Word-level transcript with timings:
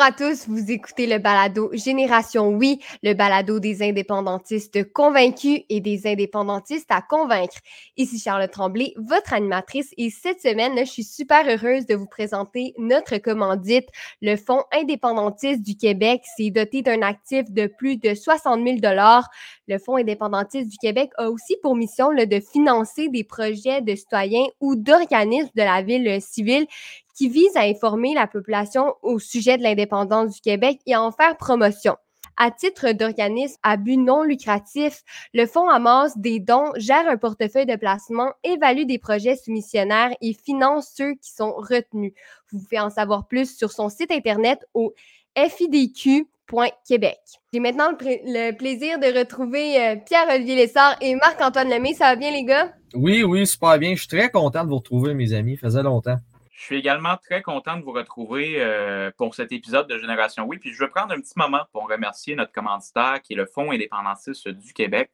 Bonjour 0.00 0.14
à 0.14 0.30
tous, 0.30 0.48
vous 0.48 0.70
écoutez 0.70 1.06
le 1.06 1.18
balado 1.18 1.68
Génération 1.74 2.48
Oui, 2.48 2.80
le 3.02 3.12
balado 3.12 3.60
des 3.60 3.82
indépendantistes 3.82 4.90
convaincus 4.94 5.60
et 5.68 5.80
des 5.80 6.06
indépendantistes 6.06 6.90
à 6.90 7.02
convaincre. 7.02 7.58
Ici 7.98 8.18
Charlotte 8.18 8.50
Tremblay, 8.50 8.94
votre 8.96 9.34
animatrice, 9.34 9.92
et 9.98 10.08
cette 10.08 10.40
semaine, 10.40 10.72
je 10.78 10.90
suis 10.90 11.04
super 11.04 11.46
heureuse 11.46 11.84
de 11.84 11.94
vous 11.94 12.06
présenter 12.06 12.72
notre 12.78 13.18
commandite, 13.18 13.88
le 14.22 14.36
Fonds 14.36 14.64
indépendantiste 14.72 15.60
du 15.60 15.76
Québec. 15.76 16.22
C'est 16.34 16.48
doté 16.48 16.80
d'un 16.80 17.02
actif 17.02 17.50
de 17.50 17.66
plus 17.66 17.98
de 17.98 18.14
60 18.14 18.66
000 18.66 18.78
Le 19.68 19.78
Fonds 19.78 19.96
indépendantiste 19.96 20.68
du 20.68 20.78
Québec 20.78 21.10
a 21.18 21.28
aussi 21.28 21.58
pour 21.62 21.76
mission 21.76 22.08
de 22.10 22.40
financer 22.40 23.10
des 23.10 23.24
projets 23.24 23.82
de 23.82 23.94
citoyens 23.94 24.46
ou 24.60 24.76
d'organismes 24.76 25.50
de 25.54 25.62
la 25.62 25.82
ville 25.82 26.22
civile 26.22 26.66
qui 27.20 27.28
vise 27.28 27.54
à 27.54 27.64
informer 27.64 28.14
la 28.14 28.26
population 28.26 28.94
au 29.02 29.18
sujet 29.18 29.58
de 29.58 29.62
l'indépendance 29.62 30.36
du 30.36 30.40
Québec 30.40 30.80
et 30.86 30.94
à 30.94 31.02
en 31.02 31.12
faire 31.12 31.36
promotion. 31.36 31.96
À 32.38 32.50
titre 32.50 32.92
d'organisme 32.92 33.58
à 33.62 33.76
but 33.76 33.98
non 33.98 34.22
lucratif, 34.22 35.02
le 35.34 35.44
fonds 35.44 35.68
amasse 35.68 36.16
des 36.16 36.40
dons, 36.40 36.72
gère 36.76 37.06
un 37.06 37.18
portefeuille 37.18 37.66
de 37.66 37.76
placement, 37.76 38.32
évalue 38.42 38.86
des 38.86 38.98
projets 38.98 39.36
soumissionnaires 39.36 40.16
et 40.22 40.32
finance 40.32 40.92
ceux 40.94 41.12
qui 41.16 41.30
sont 41.30 41.52
retenus. 41.52 42.14
Vous 42.52 42.60
pouvez 42.60 42.80
en 42.80 42.88
savoir 42.88 43.26
plus 43.26 43.54
sur 43.54 43.70
son 43.70 43.90
site 43.90 44.12
internet 44.12 44.66
au 44.72 44.94
fidq.québec. 45.36 47.18
J'ai 47.52 47.60
maintenant 47.60 47.90
le, 48.00 48.52
plaisir 48.52 48.98
de 48.98 49.18
retrouver 49.18 49.78
euh, 49.78 49.96
Pierre-Olivier 49.96 50.56
Lessard 50.56 50.96
et 51.02 51.16
Marc-Antoine 51.16 51.68
Lemay. 51.68 51.92
Ça 51.92 52.06
va 52.06 52.16
bien, 52.16 52.30
les 52.30 52.44
gars? 52.44 52.72
Oui, 52.94 53.22
oui, 53.24 53.46
super 53.46 53.78
bien. 53.78 53.94
Je 53.94 53.98
suis 53.98 54.08
très 54.08 54.30
content 54.30 54.64
de 54.64 54.70
vous 54.70 54.78
retrouver, 54.78 55.12
mes 55.12 55.34
amis. 55.34 55.58
Ça 55.58 55.66
faisait 55.66 55.82
longtemps. 55.82 56.16
Je 56.60 56.66
suis 56.66 56.76
également 56.76 57.16
très 57.16 57.40
content 57.40 57.78
de 57.78 57.82
vous 57.82 57.92
retrouver 57.92 58.56
euh, 58.58 59.10
pour 59.16 59.34
cet 59.34 59.50
épisode 59.50 59.88
de 59.88 59.98
Génération 59.98 60.44
Oui. 60.44 60.58
Puis 60.58 60.74
je 60.74 60.84
veux 60.84 60.90
prendre 60.90 61.14
un 61.14 61.18
petit 61.18 61.32
moment 61.34 61.62
pour 61.72 61.88
remercier 61.88 62.36
notre 62.36 62.52
commanditaire 62.52 63.22
qui 63.22 63.32
est 63.32 63.36
le 63.36 63.46
Fonds 63.46 63.70
indépendantiste 63.70 64.46
du 64.46 64.74
Québec. 64.74 65.10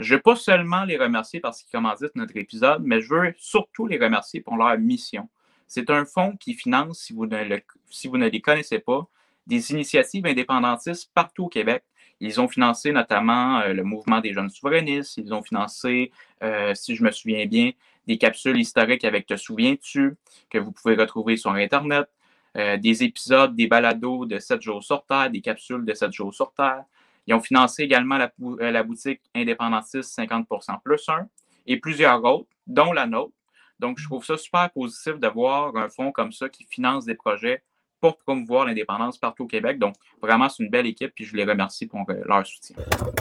Je 0.00 0.12
ne 0.12 0.16
veux 0.18 0.22
pas 0.22 0.34
seulement 0.34 0.82
les 0.82 0.96
remercier 0.96 1.38
parce 1.38 1.62
qu'ils 1.62 1.70
commanditent 1.70 2.16
notre 2.16 2.36
épisode, 2.36 2.82
mais 2.84 3.00
je 3.00 3.14
veux 3.14 3.32
surtout 3.38 3.86
les 3.86 3.96
remercier 3.96 4.40
pour 4.40 4.56
leur 4.56 4.76
mission. 4.76 5.28
C'est 5.68 5.88
un 5.88 6.04
fonds 6.04 6.36
qui 6.36 6.54
finance, 6.54 6.98
si 6.98 7.12
vous, 7.12 7.26
ne 7.26 8.26
les 8.28 8.40
connaissez 8.40 8.80
pas, 8.80 9.06
des 9.46 9.70
initiatives 9.70 10.26
indépendantistes 10.26 11.12
partout 11.14 11.44
au 11.44 11.48
Québec. 11.48 11.84
Ils 12.18 12.40
ont 12.40 12.48
financé 12.48 12.90
notamment 12.90 13.60
euh, 13.60 13.72
le 13.72 13.84
mouvement 13.84 14.20
des 14.20 14.32
jeunes 14.32 14.50
souverainistes. 14.50 15.16
Ils 15.16 15.32
ont 15.32 15.42
financé, 15.42 16.10
euh, 16.42 16.74
si 16.74 16.96
je 16.96 17.04
me 17.04 17.12
souviens 17.12 17.46
bien, 17.46 17.70
des 18.08 18.16
capsules 18.16 18.58
historiques 18.58 19.04
avec 19.04 19.26
Te 19.26 19.36
souviens-tu, 19.36 20.16
que 20.50 20.58
vous 20.58 20.72
pouvez 20.72 20.96
retrouver 20.96 21.36
sur 21.36 21.52
Internet, 21.52 22.08
euh, 22.56 22.78
des 22.78 23.04
épisodes, 23.04 23.54
des 23.54 23.66
balados 23.66 24.24
de 24.24 24.38
7 24.38 24.62
jours 24.62 24.82
sur 24.82 25.04
Terre, 25.04 25.30
des 25.30 25.42
capsules 25.42 25.84
de 25.84 25.92
7 25.92 26.10
jours 26.10 26.34
sur 26.34 26.52
Terre. 26.54 26.84
Ils 27.26 27.34
ont 27.34 27.40
financé 27.40 27.82
également 27.82 28.16
la, 28.16 28.32
euh, 28.40 28.82
boutique 28.82 29.20
indépendantiste 29.34 30.18
50% 30.18 30.80
plus 30.82 31.06
1 31.06 31.28
et 31.66 31.76
plusieurs 31.76 32.24
autres, 32.24 32.48
dont 32.66 32.92
la 32.94 33.06
nôtre. 33.06 33.34
Donc, 33.78 33.98
je 33.98 34.06
trouve 34.06 34.24
ça 34.24 34.38
super 34.38 34.70
positif 34.70 35.18
de 35.20 35.28
voir 35.28 35.76
un 35.76 35.90
fonds 35.90 36.10
comme 36.10 36.32
ça 36.32 36.48
qui 36.48 36.64
finance 36.64 37.04
des 37.04 37.14
projets 37.14 37.62
pour 38.00 38.18
promouvoir 38.18 38.66
l'indépendance 38.66 39.18
partout 39.18 39.44
au 39.44 39.46
Québec. 39.46 39.78
Donc, 39.78 39.94
vraiment, 40.22 40.48
c'est 40.48 40.62
une 40.62 40.70
belle 40.70 40.86
équipe, 40.86 41.12
puis 41.14 41.24
je 41.24 41.36
les 41.36 41.44
remercie 41.44 41.86
pour 41.86 42.00
euh, 42.08 42.14
leur 42.26 42.46
soutien. 42.46 42.76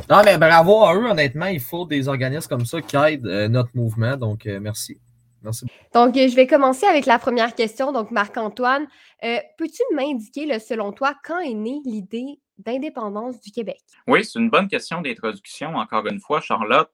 Non, 0.10 0.22
mais 0.24 0.38
bravo 0.38 0.84
à 0.84 0.96
eux, 0.96 1.06
honnêtement. 1.06 1.48
Il 1.48 1.60
faut 1.60 1.86
des 1.86 2.08
organismes 2.08 2.48
comme 2.48 2.66
ça 2.66 2.82
qui 2.82 2.96
aident 2.96 3.28
euh, 3.28 3.48
notre 3.48 3.72
mouvement. 3.76 4.18
Donc, 4.18 4.46
euh, 4.46 4.60
merci. 4.60 5.00
Merci. 5.44 5.66
Donc, 5.94 6.16
je 6.16 6.36
vais 6.36 6.48
commencer 6.48 6.86
avec 6.86 7.06
la 7.06 7.20
première 7.20 7.54
question. 7.56 7.92
Donc, 7.92 8.12
Marc-Antoine, 8.12 8.88
peux-tu 9.22 9.84
m'indiquer, 9.94 10.60
selon 10.60 10.92
toi, 10.92 11.14
quand 11.24 11.40
est 11.40 11.54
née 11.54 11.80
l'idée 11.86 12.40
d'indépendance 12.58 13.40
du 13.40 13.52
Québec? 13.52 13.80
Oui, 14.08 14.26
c'est 14.26 14.40
une 14.40 14.50
bonne 14.50 14.68
question 14.68 15.00
d'introduction. 15.00 15.76
Encore 15.76 16.08
une 16.08 16.20
fois, 16.20 16.42
Charlotte, 16.42 16.92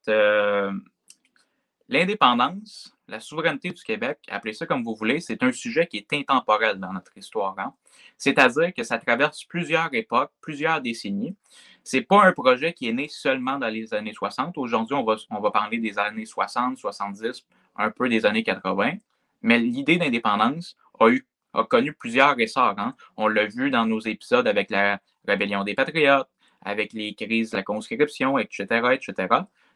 l'indépendance, 1.87 2.92
la 3.13 3.19
souveraineté 3.19 3.69
du 3.69 3.83
Québec, 3.83 4.17
appelez 4.27 4.53
ça 4.53 4.65
comme 4.65 4.83
vous 4.83 4.95
voulez, 4.95 5.19
c'est 5.19 5.43
un 5.43 5.51
sujet 5.51 5.85
qui 5.85 5.97
est 5.97 6.13
intemporel 6.13 6.79
dans 6.79 6.91
notre 6.91 7.15
histoire. 7.15 7.53
Hein. 7.59 7.73
C'est-à-dire 8.17 8.73
que 8.73 8.83
ça 8.83 8.97
traverse 8.97 9.43
plusieurs 9.43 9.93
époques, 9.93 10.31
plusieurs 10.41 10.81
décennies. 10.81 11.35
Ce 11.83 11.97
n'est 11.97 12.03
pas 12.03 12.23
un 12.23 12.31
projet 12.31 12.73
qui 12.73 12.89
est 12.89 12.93
né 12.93 13.07
seulement 13.07 13.59
dans 13.59 13.67
les 13.67 13.93
années 13.93 14.13
60. 14.13 14.57
Aujourd'hui, 14.57 14.95
on 14.95 15.03
va, 15.03 15.17
on 15.29 15.39
va 15.39 15.51
parler 15.51 15.77
des 15.77 15.99
années 15.99 16.25
60, 16.25 16.77
70, 16.77 17.45
un 17.75 17.91
peu 17.91 18.09
des 18.09 18.25
années 18.25 18.43
80. 18.43 18.93
Mais 19.43 19.59
l'idée 19.59 19.97
d'indépendance 19.97 20.75
a, 20.99 21.09
a 21.53 21.63
connu 21.65 21.93
plusieurs 21.93 22.39
essors. 22.39 22.79
Hein. 22.79 22.95
On 23.15 23.27
l'a 23.27 23.45
vu 23.45 23.69
dans 23.69 23.85
nos 23.85 23.99
épisodes 23.99 24.47
avec 24.47 24.71
la 24.71 24.99
rébellion 25.27 25.63
des 25.63 25.75
patriotes, 25.75 26.29
avec 26.63 26.93
les 26.93 27.13
crises 27.13 27.51
de 27.51 27.57
la 27.57 27.63
conscription, 27.63 28.39
etc., 28.39 28.65
etc. 28.93 29.27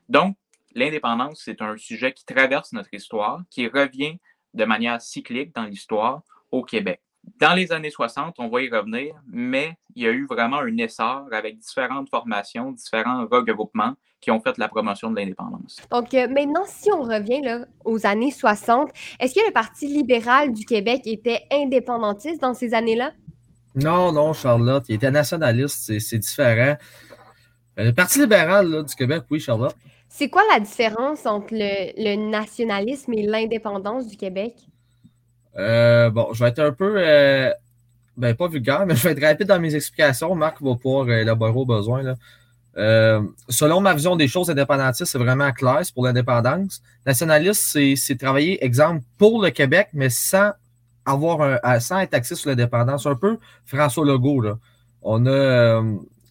Donc, 0.09 0.37
l'indépendance, 0.75 1.41
c'est 1.43 1.61
un 1.61 1.77
sujet 1.77 2.13
qui 2.13 2.25
traverse 2.25 2.71
notre 2.73 2.93
histoire, 2.93 3.41
qui 3.49 3.67
revient 3.67 4.17
de 4.53 4.65
manière 4.65 5.01
cyclique 5.01 5.53
dans 5.55 5.65
l'histoire 5.65 6.21
au 6.51 6.63
Québec. 6.63 7.01
Dans 7.39 7.53
les 7.53 7.71
années 7.71 7.91
60, 7.91 8.35
on 8.39 8.47
va 8.47 8.61
y 8.61 8.69
revenir, 8.69 9.13
mais 9.27 9.77
il 9.95 10.03
y 10.03 10.07
a 10.07 10.11
eu 10.11 10.25
vraiment 10.25 10.59
un 10.59 10.77
essor 10.77 11.27
avec 11.31 11.57
différentes 11.59 12.09
formations, 12.09 12.71
différents 12.71 13.27
regroupements 13.27 13.95
qui 14.21 14.31
ont 14.31 14.39
fait 14.39 14.57
la 14.57 14.67
promotion 14.67 15.11
de 15.11 15.17
l'indépendance. 15.17 15.77
Donc 15.91 16.13
euh, 16.13 16.27
maintenant, 16.27 16.63
si 16.65 16.91
on 16.91 17.03
revient 17.03 17.41
là, 17.41 17.65
aux 17.85 18.05
années 18.07 18.31
60, 18.31 18.89
est-ce 19.19 19.35
que 19.35 19.45
le 19.45 19.51
Parti 19.51 19.87
libéral 19.87 20.53
du 20.53 20.65
Québec 20.65 21.01
était 21.05 21.43
indépendantiste 21.51 22.41
dans 22.41 22.53
ces 22.53 22.73
années-là? 22.73 23.11
Non, 23.75 24.11
non, 24.11 24.33
Charlotte, 24.33 24.85
il 24.89 24.95
était 24.95 25.11
nationaliste, 25.11 25.99
c'est 25.99 26.17
différent. 26.17 26.77
Euh, 27.77 27.83
le 27.83 27.93
Parti 27.93 28.19
libéral 28.19 28.83
du 28.85 28.95
Québec, 28.95 29.23
oui, 29.29 29.39
Charlotte. 29.39 29.75
C'est 30.09 30.29
quoi 30.29 30.41
la 30.51 30.59
différence 30.59 31.25
entre 31.25 31.49
le, 31.51 32.15
nationalisme 32.29 33.13
et 33.13 33.23
l'indépendance 33.23 34.07
du 34.07 34.17
Québec? 34.17 34.53
Euh, 35.57 36.09
bon, 36.09 36.29
je 36.33 36.43
vais 36.43 36.49
être 36.49 36.59
un 36.59 36.71
peu, 36.71 36.95
euh, 36.97 37.51
ben 38.15 38.35
pas 38.35 38.47
vulgaire, 38.47 38.85
mais 38.87 38.95
je 38.95 39.03
vais 39.03 39.11
être 39.11 39.21
rapide 39.21 39.47
dans 39.47 39.59
mes 39.59 39.75
explications. 39.75 40.33
Marc 40.35 40.61
va 40.61 40.75
pouvoir 40.75 41.09
élaborer 41.09 41.51
au 41.51 41.65
besoin. 41.65 42.15
Euh, 42.77 43.21
selon 43.49 43.81
ma 43.81 43.93
vision 43.93 44.15
des 44.15 44.27
choses, 44.27 44.49
indépendantistes, 44.49 45.11
c'est 45.11 45.17
vraiment 45.17 45.51
clair, 45.51 45.79
c'est 45.83 45.93
pour 45.93 46.05
l'indépendance. 46.05 46.81
Nationaliste, 47.05 47.77
c'est 47.95 48.17
travailler, 48.17 48.63
exemple, 48.63 49.03
pour 49.17 49.41
le 49.41 49.49
Québec, 49.49 49.89
mais 49.93 50.09
sans 50.09 50.51
avoir 51.05 51.59
un, 51.63 51.79
sans 51.79 51.99
être 51.99 52.13
axé 52.13 52.35
sur 52.35 52.49
l'indépendance. 52.49 53.05
Un 53.05 53.15
peu 53.15 53.37
François 53.65 54.05
Legault. 54.05 54.43
On 55.01 55.25
a, 55.25 55.83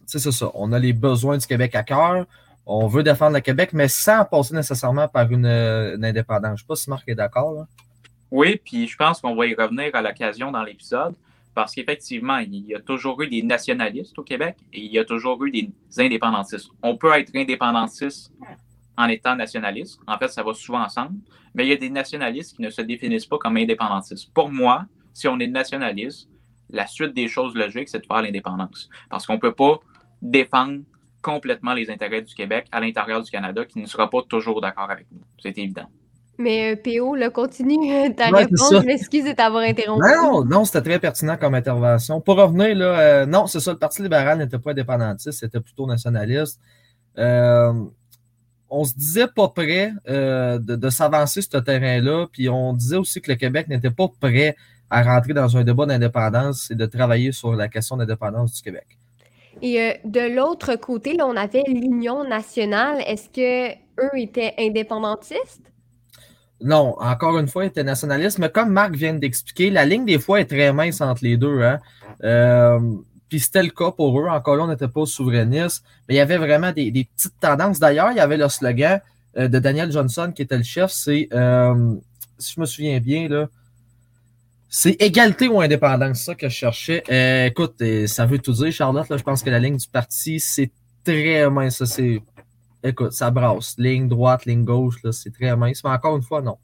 c'est 0.05 0.19
ça, 0.19 0.51
on 0.53 0.71
a 0.71 0.79
les 0.79 0.93
besoins 0.93 1.37
du 1.37 1.45
Québec 1.45 1.75
à 1.75 1.83
cœur 1.83 2.25
on 2.67 2.87
veut 2.87 3.01
défendre 3.01 3.35
le 3.35 3.41
Québec, 3.41 3.69
mais 3.73 3.87
sans 3.87 4.25
passer 4.25 4.53
nécessairement 4.53 5.07
par 5.07 5.31
une, 5.31 5.45
indépendance. 5.45 6.49
Je 6.49 6.51
ne 6.51 6.57
sais 6.57 6.65
pas 6.67 6.75
si 6.75 6.89
Marc 6.89 7.07
est 7.07 7.15
d'accord. 7.15 7.65
Oui, 8.29 8.59
puis 8.63 8.87
je 8.87 8.97
pense 8.97 9.21
qu'on 9.21 9.35
va 9.35 9.45
y 9.45 9.55
revenir 9.55 9.89
à 9.93 10.01
l'occasion 10.01 10.51
dans 10.51 10.63
l'épisode, 10.63 11.15
parce 11.55 11.73
qu'effectivement, 11.73 12.37
il 12.39 12.67
y 12.67 12.75
a 12.75 12.81
toujours 12.81 13.21
eu 13.21 13.29
des 13.29 13.41
nationalistes 13.41 14.19
au 14.19 14.23
Québec 14.23 14.57
et 14.73 14.81
il 14.81 14.91
y 14.91 14.99
a 14.99 15.05
toujours 15.05 15.43
eu 15.45 15.51
des 15.51 15.71
indépendantistes. 15.97 16.69
On 16.83 16.97
peut 16.97 17.13
être 17.13 17.31
indépendantiste 17.35 18.33
en 18.97 19.07
étant 19.07 19.35
nationaliste. 19.35 19.99
En 20.05 20.17
fait, 20.17 20.27
ça 20.27 20.43
va 20.43 20.53
souvent 20.53 20.83
ensemble. 20.83 21.15
Mais 21.55 21.65
il 21.65 21.69
y 21.69 21.73
a 21.73 21.77
des 21.77 21.89
nationalistes 21.89 22.57
qui 22.57 22.61
ne 22.61 22.69
se 22.69 22.81
définissent 22.81 23.25
pas 23.25 23.37
comme 23.37 23.55
indépendantistes. 23.55 24.31
Pour 24.33 24.51
moi, 24.51 24.85
si 25.13 25.27
on 25.27 25.39
est 25.39 25.47
nationaliste, 25.47 26.27
la 26.69 26.85
suite 26.85 27.13
des 27.13 27.29
choses 27.29 27.55
logiques, 27.55 27.87
c'est 27.87 28.01
de 28.01 28.05
faire 28.05 28.21
l'indépendance. 28.21 28.89
Parce 29.09 29.25
qu'on 29.25 29.35
ne 29.35 29.39
peut 29.39 29.55
pas 29.55 29.79
défendre 30.21 30.81
complètement 31.27 31.73
les 31.73 31.89
intérêts 31.89 32.21
du 32.21 32.33
Québec 32.33 32.67
à 32.71 32.79
l'intérieur 32.79 33.21
du 33.21 33.29
Canada 33.29 33.65
qui 33.65 33.79
ne 33.79 33.85
sera 33.85 34.09
pas 34.09 34.19
toujours 34.29 34.61
d'accord 34.61 34.89
avec 34.89 35.07
nous. 35.11 35.19
C'est 35.43 35.57
évident. 35.57 35.87
Mais 36.37 36.73
euh, 36.73 36.75
PO, 36.81 37.15
là, 37.15 37.29
continue 37.29 37.91
euh, 37.91 38.09
ta 38.15 38.29
réponse. 38.29 38.71
Je 38.71 38.85
m'excuse 38.85 39.25
de 39.25 39.33
t'avoir 39.33 39.63
interrompu. 39.63 40.05
Non, 40.05 40.45
non, 40.45 40.63
c'était 40.63 40.81
très 40.81 40.99
pertinent 40.99 41.35
comme 41.35 41.53
intervention. 41.53 42.21
Pour 42.21 42.37
revenir, 42.37 42.75
là, 42.75 42.99
euh, 42.99 43.25
non, 43.25 43.45
c'est 43.47 43.59
ça, 43.59 43.73
le 43.73 43.77
Parti 43.77 44.01
libéral 44.03 44.37
n'était 44.37 44.57
pas 44.57 44.71
indépendantiste, 44.71 45.39
c'était 45.39 45.59
plutôt 45.59 45.85
nationaliste. 45.85 46.61
on 47.17 48.83
se 48.85 48.93
disait 48.95 49.27
pas 49.27 49.49
prêt 49.49 49.91
de, 50.07 50.75
de 50.75 50.89
s'avancer 50.89 51.41
sur 51.41 51.51
ce 51.51 51.57
terrain-là, 51.57 52.27
puis 52.31 52.47
on 52.47 52.71
disait 52.71 52.97
aussi 52.97 53.19
que 53.19 53.31
le 53.31 53.37
Québec 53.37 53.67
n'était 53.67 53.91
pas 53.91 54.07
prêt 54.21 54.55
à 54.89 55.03
rentrer 55.03 55.33
dans 55.33 55.57
un 55.57 55.63
débat 55.65 55.85
d'indépendance 55.85 56.71
et 56.71 56.75
de 56.75 56.85
travailler 56.85 57.33
sur 57.33 57.53
la 57.53 57.67
question 57.67 57.97
d'indépendance 57.97 58.53
du 58.53 58.61
Québec. 58.61 58.96
Et 59.61 59.81
euh, 59.81 59.93
de 60.05 60.35
l'autre 60.35 60.75
côté, 60.75 61.13
là, 61.13 61.25
on 61.27 61.35
avait 61.35 61.63
l'Union 61.67 62.23
nationale. 62.23 63.01
Est-ce 63.05 63.29
que 63.29 63.73
eux 63.73 64.19
étaient 64.19 64.53
indépendantistes? 64.57 65.71
Non, 66.61 66.95
encore 66.99 67.37
une 67.37 67.47
fois, 67.47 67.65
ils 67.65 67.67
étaient 67.67 67.83
nationalistes, 67.83 68.39
mais 68.39 68.49
comme 68.49 68.69
Marc 68.69 68.95
vient 68.95 69.13
d'expliquer, 69.13 69.69
la 69.69 69.85
ligne 69.85 70.05
des 70.05 70.17
fois 70.19 70.41
est 70.41 70.45
très 70.45 70.73
mince 70.73 71.01
entre 71.01 71.23
les 71.23 71.37
deux. 71.37 71.61
Hein? 71.61 71.79
Euh, 72.23 72.79
puis 73.29 73.39
c'était 73.39 73.63
le 73.63 73.69
cas 73.69 73.91
pour 73.91 74.19
eux. 74.19 74.27
Encore 74.27 74.55
là, 74.55 74.63
on 74.63 74.67
n'était 74.67 74.87
pas 74.87 75.05
souverainiste, 75.05 75.83
mais 76.07 76.15
il 76.15 76.17
y 76.17 76.21
avait 76.21 76.37
vraiment 76.37 76.71
des, 76.71 76.91
petites 76.91 77.39
tendances. 77.39 77.79
D'ailleurs, 77.79 78.11
il 78.11 78.17
y 78.17 78.21
avait 78.21 78.37
le 78.37 78.49
slogan 78.49 79.01
euh, 79.37 79.47
de 79.47 79.59
Daniel 79.59 79.91
Johnson, 79.91 80.31
qui 80.35 80.41
était 80.41 80.57
le 80.57 80.63
chef, 80.63 80.91
c'est, 80.91 81.29
si 82.39 82.53
je 82.55 82.59
me 82.59 82.65
souviens 82.65 82.99
bien, 82.99 83.27
là, 83.27 83.47
C'est 84.69 85.01
égalité 85.01 85.47
ou 85.47 85.61
indépendance, 85.61 86.19
c'est 86.19 86.25
ça 86.25 86.35
que 86.35 86.49
je 86.49 86.53
cherchais. 86.53 87.03
Euh, 87.09 87.45
écoute, 87.45 87.81
ça 88.07 88.25
veut 88.25 88.39
tout 88.39 88.51
dire, 88.51 88.71
Charlotte. 88.71 89.07
Là, 89.09 89.17
je 89.17 89.23
pense 89.23 89.41
que 89.41 89.49
la 89.49 89.59
ligne 89.59 89.77
du 89.77 89.87
parti, 89.87 90.39
c'est 90.39 90.71
très 91.05 91.49
mince. 91.49 91.77
Ça, 91.77 91.85
c'est. 91.85 92.21
Écoute, 92.83 93.13
ça 93.13 93.31
brasse. 93.31 93.75
Ligne 93.77 94.07
droite, 94.07 94.45
ligne 94.45 94.65
gauche, 94.65 95.01
là, 95.03 95.11
c'est 95.11 95.31
très 95.31 95.55
mince. 95.55 95.83
Mais 95.83 95.89
encore 95.89 96.17
une 96.17 96.23
fois, 96.23 96.41
non. 96.41 96.57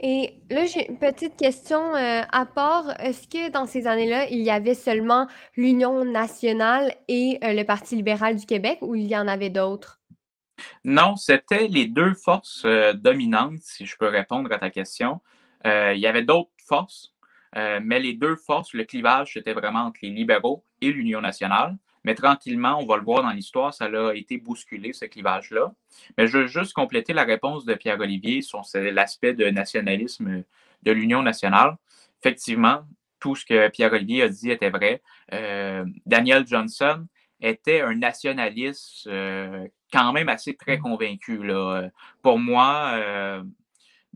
Et 0.00 0.34
là, 0.50 0.66
j'ai 0.66 0.90
une 0.90 0.98
petite 0.98 1.36
question 1.36 1.94
euh, 1.94 2.22
à 2.30 2.44
part. 2.44 3.00
Est-ce 3.00 3.26
que 3.26 3.50
dans 3.50 3.66
ces 3.66 3.86
années-là, 3.86 4.28
il 4.28 4.40
y 4.40 4.50
avait 4.50 4.74
seulement 4.74 5.26
l'Union 5.56 6.04
nationale 6.04 6.94
et 7.08 7.38
euh, 7.42 7.54
le 7.54 7.64
Parti 7.64 7.96
libéral 7.96 8.36
du 8.36 8.44
Québec 8.44 8.78
ou 8.82 8.94
il 8.94 9.06
y 9.06 9.16
en 9.16 9.26
avait 9.26 9.50
d'autres? 9.50 10.00
Non, 10.84 11.16
c'était 11.16 11.68
les 11.68 11.86
deux 11.86 12.14
forces 12.14 12.62
euh, 12.66 12.92
dominantes, 12.92 13.58
si 13.62 13.86
je 13.86 13.96
peux 13.96 14.08
répondre 14.08 14.52
à 14.52 14.58
ta 14.58 14.70
question. 14.70 15.20
il 15.64 15.98
y 15.98 16.06
avait 16.06 16.22
d'autres 16.22 16.50
forces, 16.68 17.14
mais 17.82 18.00
les 18.00 18.12
deux 18.12 18.36
forces, 18.36 18.74
le 18.74 18.84
clivage, 18.84 19.32
c'était 19.32 19.54
vraiment 19.54 19.84
entre 19.84 20.00
les 20.02 20.10
libéraux 20.10 20.64
et 20.80 20.92
l'Union 20.92 21.20
nationale. 21.20 21.76
Mais 22.06 22.14
tranquillement, 22.14 22.78
on 22.80 22.86
va 22.86 22.96
le 22.98 23.02
voir 23.02 23.24
dans 23.24 23.30
l'histoire, 23.30 23.74
ça 23.74 23.86
a 23.86 24.14
été 24.14 24.38
bousculé, 24.38 24.92
ce 24.92 25.06
clivage-là. 25.06 25.72
Mais 26.16 26.28
je 26.28 26.38
veux 26.38 26.46
juste 26.46 26.72
compléter 26.72 27.12
la 27.12 27.24
réponse 27.24 27.64
de 27.64 27.74
Pierre-Olivier 27.74 28.42
sur 28.42 28.62
l'aspect 28.74 29.34
de 29.34 29.46
nationalisme 29.46 30.44
de 30.84 30.92
l'Union 30.92 31.22
nationale. 31.22 31.76
Effectivement, 32.20 32.84
tout 33.18 33.34
ce 33.34 33.44
que 33.44 33.68
Pierre-Olivier 33.70 34.22
a 34.22 34.28
dit 34.28 34.52
était 34.52 34.70
vrai. 34.70 35.02
Euh, 35.32 35.84
Daniel 36.06 36.46
Johnson 36.46 37.06
était 37.40 37.80
un 37.80 37.96
nationaliste 37.96 39.08
euh, 39.08 39.66
quand 39.92 40.12
même 40.12 40.28
assez 40.28 40.54
très 40.54 40.78
convaincu. 40.78 41.42
Là. 41.42 41.90
Pour 42.22 42.38
moi, 42.38 42.92
euh, 42.94 43.42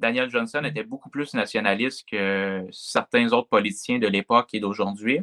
Daniel 0.00 0.30
Johnson 0.30 0.62
était 0.64 0.82
beaucoup 0.82 1.10
plus 1.10 1.34
nationaliste 1.34 2.08
que 2.10 2.66
certains 2.72 3.32
autres 3.32 3.48
politiciens 3.48 3.98
de 3.98 4.08
l'époque 4.08 4.48
et 4.54 4.60
d'aujourd'hui 4.60 5.20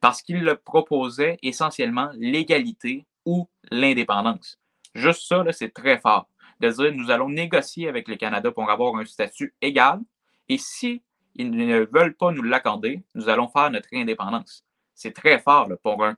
parce 0.00 0.22
qu'il 0.22 0.54
proposait 0.64 1.38
essentiellement 1.42 2.10
l'égalité 2.14 3.06
ou 3.24 3.48
l'indépendance. 3.70 4.58
Juste 4.94 5.22
ça, 5.26 5.44
c'est 5.52 5.72
très 5.72 5.98
fort. 5.98 6.28
De 6.60 6.70
dire, 6.70 6.92
nous 6.94 7.10
allons 7.10 7.28
négocier 7.28 7.88
avec 7.88 8.06
le 8.06 8.16
Canada 8.16 8.50
pour 8.50 8.70
avoir 8.70 8.96
un 8.96 9.04
statut 9.04 9.54
égal, 9.60 10.00
et 10.48 10.58
si 10.58 11.02
ils 11.34 11.50
ne 11.50 11.86
veulent 11.92 12.16
pas 12.16 12.32
nous 12.32 12.42
l'accorder, 12.42 13.02
nous 13.14 13.28
allons 13.28 13.48
faire 13.48 13.70
notre 13.70 13.88
indépendance. 13.92 14.64
C'est 14.94 15.14
très 15.14 15.38
fort 15.38 15.68
pour 15.82 16.04
un 16.04 16.16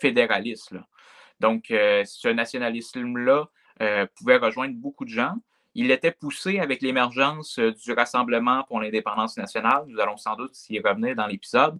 fédéraliste. 0.00 0.74
Donc, 1.38 1.70
euh, 1.70 2.04
ce 2.04 2.28
nationalisme-là 2.28 3.48
euh, 3.80 4.06
pouvait 4.16 4.38
rejoindre 4.38 4.74
beaucoup 4.74 5.04
de 5.04 5.10
gens. 5.10 5.36
Il 5.74 5.90
était 5.90 6.10
poussé 6.10 6.58
avec 6.58 6.82
l'émergence 6.82 7.58
euh, 7.58 7.72
du 7.72 7.92
Rassemblement 7.92 8.64
pour 8.64 8.80
l'indépendance 8.80 9.36
nationale. 9.36 9.84
Nous 9.86 10.00
allons 10.00 10.16
sans 10.16 10.34
doute 10.36 10.52
y 10.68 10.80
revenir 10.80 11.14
dans 11.14 11.26
l'épisode. 11.26 11.78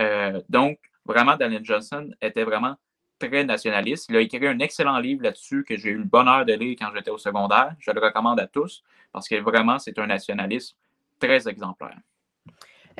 Euh, 0.00 0.40
donc, 0.48 0.78
vraiment, 1.06 1.36
Daniel 1.36 1.64
Johnson 1.64 2.10
était 2.20 2.44
vraiment 2.44 2.76
très 3.18 3.44
nationaliste. 3.44 4.06
Il 4.10 4.16
a 4.16 4.20
écrit 4.20 4.46
un 4.46 4.58
excellent 4.58 4.98
livre 4.98 5.22
là-dessus 5.22 5.64
que 5.64 5.76
j'ai 5.76 5.90
eu 5.90 5.98
le 5.98 6.04
bonheur 6.04 6.44
de 6.44 6.52
lire 6.52 6.76
quand 6.78 6.90
j'étais 6.94 7.10
au 7.10 7.18
secondaire. 7.18 7.74
Je 7.78 7.90
le 7.90 8.00
recommande 8.00 8.40
à 8.40 8.46
tous 8.46 8.82
parce 9.12 9.28
que 9.28 9.36
vraiment, 9.36 9.78
c'est 9.78 9.98
un 9.98 10.06
nationaliste 10.06 10.76
très 11.18 11.48
exemplaire. 11.48 11.96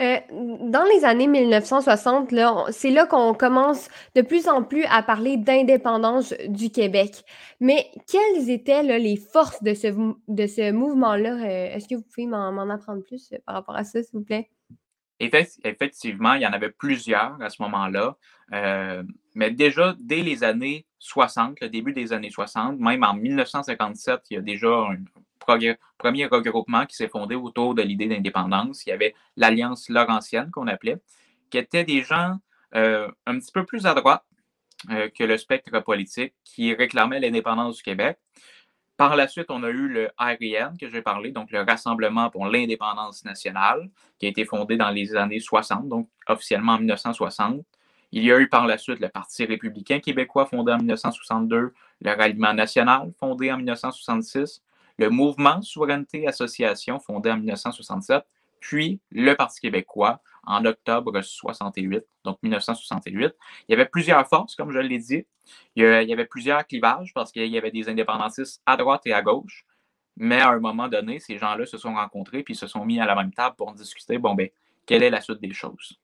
Euh, 0.00 0.18
dans 0.30 0.84
les 0.92 1.04
années 1.04 1.28
1960, 1.28 2.34
c'est 2.70 2.90
là 2.90 3.06
qu'on 3.06 3.34
commence 3.34 3.88
de 4.16 4.22
plus 4.22 4.48
en 4.48 4.62
plus 4.62 4.84
à 4.90 5.02
parler 5.02 5.36
d'indépendance 5.36 6.34
du 6.48 6.70
Québec. 6.70 7.24
Mais 7.60 7.90
quelles 8.10 8.50
étaient 8.50 8.82
les 8.82 9.16
forces 9.16 9.62
de 9.62 9.74
ce, 9.74 10.70
mouvement-là? 10.72 11.34
Euh, 11.34 11.74
est-ce 11.74 11.88
que 11.88 11.94
vous 11.94 12.02
pouvez 12.02 12.26
m'en 12.26 12.68
apprendre 12.70 13.02
plus 13.02 13.34
par 13.46 13.54
rapport 13.54 13.76
à 13.76 13.84
ça, 13.84 14.02
s'il 14.02 14.18
vous 14.18 14.24
plaît? 14.24 14.50
Effectivement, 15.20 16.34
il 16.34 16.42
y 16.42 16.46
en 16.46 16.52
avait 16.52 16.70
plusieurs 16.70 17.40
à 17.40 17.48
ce 17.48 17.62
moment-là. 17.62 18.16
Euh, 18.52 19.02
mais 19.34 19.50
déjà, 19.50 19.94
dès 20.00 20.22
les 20.22 20.44
années 20.44 20.86
60, 20.98 21.60
le 21.60 21.68
début 21.68 21.92
des 21.92 22.12
années 22.12 22.30
60, 22.30 22.78
même 22.78 23.04
en 23.04 23.14
1957, 23.14 24.22
il 24.30 24.34
y 24.34 24.36
a 24.38 24.40
déjà 24.40 24.68
un 24.68 24.96
premier 25.44 26.26
regroupement 26.26 26.86
qui 26.86 26.96
s'est 26.96 27.08
fondé 27.08 27.34
autour 27.34 27.74
de 27.74 27.82
l'idée 27.82 28.06
d'indépendance. 28.06 28.84
Il 28.86 28.90
y 28.90 28.92
avait 28.92 29.14
l'Alliance 29.36 29.88
Laurentienne 29.88 30.50
qu'on 30.50 30.66
appelait, 30.66 30.96
qui 31.50 31.58
était 31.58 31.84
des 31.84 32.02
gens 32.02 32.38
euh, 32.74 33.08
un 33.26 33.38
petit 33.38 33.52
peu 33.52 33.64
plus 33.64 33.86
à 33.86 33.94
droite 33.94 34.24
euh, 34.90 35.08
que 35.08 35.24
le 35.24 35.38
spectre 35.38 35.78
politique, 35.80 36.34
qui 36.44 36.74
réclamaient 36.74 37.20
l'indépendance 37.20 37.76
du 37.76 37.82
Québec. 37.82 38.18
Par 38.96 39.16
la 39.16 39.26
suite, 39.26 39.46
on 39.50 39.62
a 39.64 39.70
eu 39.70 39.88
le 39.88 40.10
RIN 40.18 40.74
que 40.80 40.88
j'ai 40.88 41.02
parlé, 41.02 41.32
donc 41.32 41.50
le 41.50 41.62
Rassemblement 41.62 42.30
pour 42.30 42.46
l'indépendance 42.46 43.24
nationale, 43.24 43.90
qui 44.18 44.26
a 44.26 44.28
été 44.28 44.44
fondé 44.44 44.76
dans 44.76 44.90
les 44.90 45.16
années 45.16 45.40
60, 45.40 45.88
donc 45.88 46.08
officiellement 46.28 46.74
en 46.74 46.78
1960. 46.78 47.64
Il 48.12 48.22
y 48.22 48.30
a 48.30 48.38
eu 48.38 48.48
par 48.48 48.68
la 48.68 48.78
suite 48.78 49.00
le 49.00 49.08
Parti 49.08 49.44
républicain 49.44 49.98
québécois 49.98 50.46
fondé 50.46 50.72
en 50.72 50.78
1962, 50.78 51.74
le 52.00 52.10
Ralliement 52.10 52.54
national 52.54 53.12
fondé 53.18 53.50
en 53.50 53.56
1966, 53.56 54.62
le 54.98 55.10
Mouvement 55.10 55.62
Souveraineté 55.62 56.26
Association 56.26 56.98
fondé 57.00 57.30
en 57.30 57.36
1967, 57.36 58.24
puis 58.60 59.00
le 59.10 59.34
Parti 59.34 59.60
québécois 59.60 60.20
en 60.46 60.64
octobre 60.64 61.20
68, 61.20 62.04
donc 62.24 62.38
1968. 62.42 63.34
Il 63.68 63.72
y 63.72 63.74
avait 63.74 63.86
plusieurs 63.86 64.26
forces, 64.28 64.54
comme 64.54 64.72
je 64.72 64.78
l'ai 64.78 64.98
dit. 64.98 65.26
Il 65.76 65.82
y 65.84 66.12
avait 66.12 66.26
plusieurs 66.26 66.66
clivages 66.66 67.12
parce 67.14 67.32
qu'il 67.32 67.46
y 67.46 67.58
avait 67.58 67.70
des 67.70 67.88
indépendantistes 67.88 68.62
à 68.66 68.76
droite 68.76 69.02
et 69.06 69.12
à 69.12 69.22
gauche. 69.22 69.66
Mais 70.16 70.40
à 70.40 70.50
un 70.50 70.60
moment 70.60 70.88
donné, 70.88 71.18
ces 71.18 71.38
gens-là 71.38 71.66
se 71.66 71.76
sont 71.76 71.94
rencontrés 71.94 72.42
puis 72.42 72.54
se 72.54 72.66
sont 72.66 72.84
mis 72.84 73.00
à 73.00 73.06
la 73.06 73.14
même 73.14 73.32
table 73.32 73.56
pour 73.56 73.72
discuter, 73.72 74.18
bon, 74.18 74.34
ben, 74.34 74.48
quelle 74.86 75.02
est 75.02 75.10
la 75.10 75.20
suite 75.20 75.40
des 75.40 75.52
choses? 75.52 75.98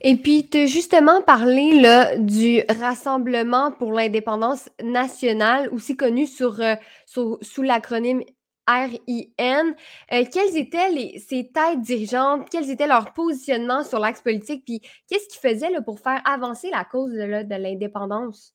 Et 0.00 0.16
puis, 0.16 0.48
tu 0.48 0.58
as 0.58 0.66
justement 0.66 1.22
parlé 1.22 1.80
là, 1.80 2.16
du 2.16 2.62
Rassemblement 2.68 3.72
pour 3.72 3.92
l'indépendance 3.92 4.68
nationale, 4.82 5.68
aussi 5.72 5.96
connu 5.96 6.26
sur, 6.26 6.60
euh, 6.60 6.76
sous 7.06 7.62
l'acronyme 7.62 8.22
RIN. 8.68 9.74
Euh, 10.12 10.24
quelles 10.32 10.56
étaient 10.56 10.90
les, 10.90 11.18
ces 11.18 11.50
têtes 11.50 11.80
dirigeantes? 11.80 12.48
Quels 12.50 12.70
étaient 12.70 12.86
leurs 12.86 13.12
positionnements 13.12 13.82
sur 13.82 13.98
l'axe 13.98 14.20
politique? 14.20 14.64
Puis 14.64 14.80
qu'est-ce 15.08 15.28
qu'ils 15.28 15.40
faisaient 15.40 15.70
là, 15.70 15.82
pour 15.82 15.98
faire 15.98 16.20
avancer 16.24 16.70
la 16.70 16.84
cause 16.84 17.12
de 17.12 17.54
l'indépendance? 17.56 18.54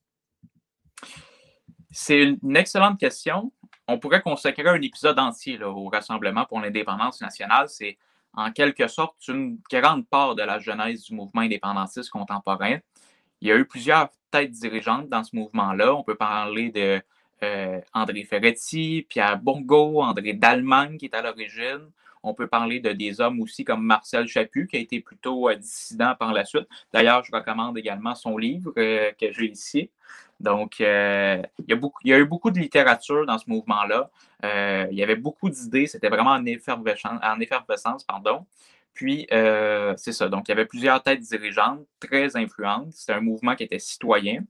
C'est 1.91 2.23
une 2.23 2.55
excellente 2.55 2.99
question. 2.99 3.51
On 3.87 3.99
pourrait 3.99 4.21
consacrer 4.21 4.67
un 4.67 4.81
épisode 4.81 5.19
entier 5.19 5.61
au 5.61 5.89
Rassemblement 5.89 6.45
pour 6.45 6.59
l'indépendance 6.61 7.19
nationale. 7.21 7.67
C'est 7.67 7.97
en 8.33 8.51
quelque 8.51 8.87
sorte 8.87 9.27
une 9.27 9.59
grande 9.71 10.07
part 10.07 10.35
de 10.35 10.43
la 10.43 10.59
genèse 10.59 11.03
du 11.03 11.13
mouvement 11.13 11.41
indépendantiste 11.41 12.09
contemporain. 12.09 12.77
Il 13.41 13.47
y 13.47 13.51
a 13.51 13.57
eu 13.57 13.65
plusieurs 13.65 14.09
têtes 14.31 14.51
dirigeantes 14.51 15.09
dans 15.09 15.23
ce 15.23 15.35
mouvement-là. 15.35 15.93
On 15.93 16.03
peut 16.03 16.15
parler 16.15 16.71
de 16.71 17.01
euh, 17.43 17.81
André 17.93 18.23
Ferretti, 18.23 19.05
Pierre 19.07 19.37
Bourgault, 19.37 20.01
André 20.01 20.33
Dallemagne 20.33 20.97
qui 20.97 21.05
est 21.05 21.15
à 21.15 21.21
l'origine. 21.21 21.89
On 22.25 22.33
peut 22.33 22.47
parler 22.47 22.79
de 22.79 22.93
des 22.93 23.19
hommes 23.19 23.41
aussi 23.41 23.65
comme 23.65 23.83
Marcel 23.83 24.27
Chaput, 24.27 24.65
qui 24.67 24.77
a 24.77 24.79
été 24.79 25.01
plutôt 25.01 25.49
euh, 25.49 25.55
dissident 25.55 26.15
par 26.15 26.31
la 26.31 26.45
suite. 26.45 26.67
D'ailleurs, 26.93 27.23
je 27.25 27.31
recommande 27.33 27.77
également 27.77 28.15
son 28.15 28.37
livre 28.37 28.71
euh, 28.77 29.11
que 29.19 29.31
j'ai 29.33 29.51
ici. 29.51 29.89
Donc, 30.43 30.79
il, 30.79 30.83
y 30.83 31.73
a 31.73 31.75
beaucoup, 31.75 31.99
il 32.03 32.11
y 32.11 32.13
a 32.13 32.19
eu 32.19 32.25
beaucoup 32.25 32.51
de 32.51 32.59
littérature 32.59 33.25
dans 33.25 33.37
ce 33.37 33.49
mouvement-là. 33.49 34.09
il 34.91 34.97
y 34.97 35.03
avait 35.03 35.15
beaucoup 35.15 35.49
d'idées. 35.49 35.87
C'était 35.87 36.09
vraiment 36.09 36.31
en 36.31 36.45
effervescence. 36.45 37.19
En 37.23 37.39
effervescence 37.39 38.03
pardon. 38.03 38.45
Puis, 38.93 39.27
c'est 39.29 40.11
ça. 40.11 40.29
Donc, 40.29 40.47
il 40.47 40.51
y 40.51 40.53
avait 40.53 40.65
plusieurs 40.65 41.01
têtes 41.01 41.21
dirigeantes 41.21 41.85
très 41.99 42.35
influentes. 42.35 42.91
C'était 42.93 43.13
un 43.13 43.21
mouvement 43.21 43.55
qui 43.55 43.63
était 43.63 43.79
citoyen. 43.79 44.43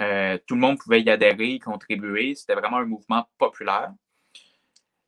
Euh, 0.00 0.38
tout 0.46 0.54
le 0.54 0.60
monde 0.60 0.78
pouvait 0.78 1.02
y 1.02 1.10
adhérer, 1.10 1.52
y 1.52 1.58
contribuer. 1.58 2.34
C'était 2.34 2.54
vraiment 2.54 2.78
un 2.78 2.84
mouvement 2.84 3.26
populaire. 3.38 3.92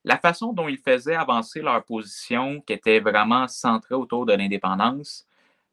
La 0.04 0.18
façon 0.18 0.52
dont 0.52 0.68
ils 0.68 0.78
faisaient 0.78 1.16
avancer 1.16 1.60
leur 1.60 1.84
position, 1.84 2.60
qui 2.60 2.72
était 2.72 3.00
vraiment 3.00 3.48
centrée 3.48 3.96
autour 3.96 4.24
de 4.24 4.34
l'indépendance, 4.34 5.26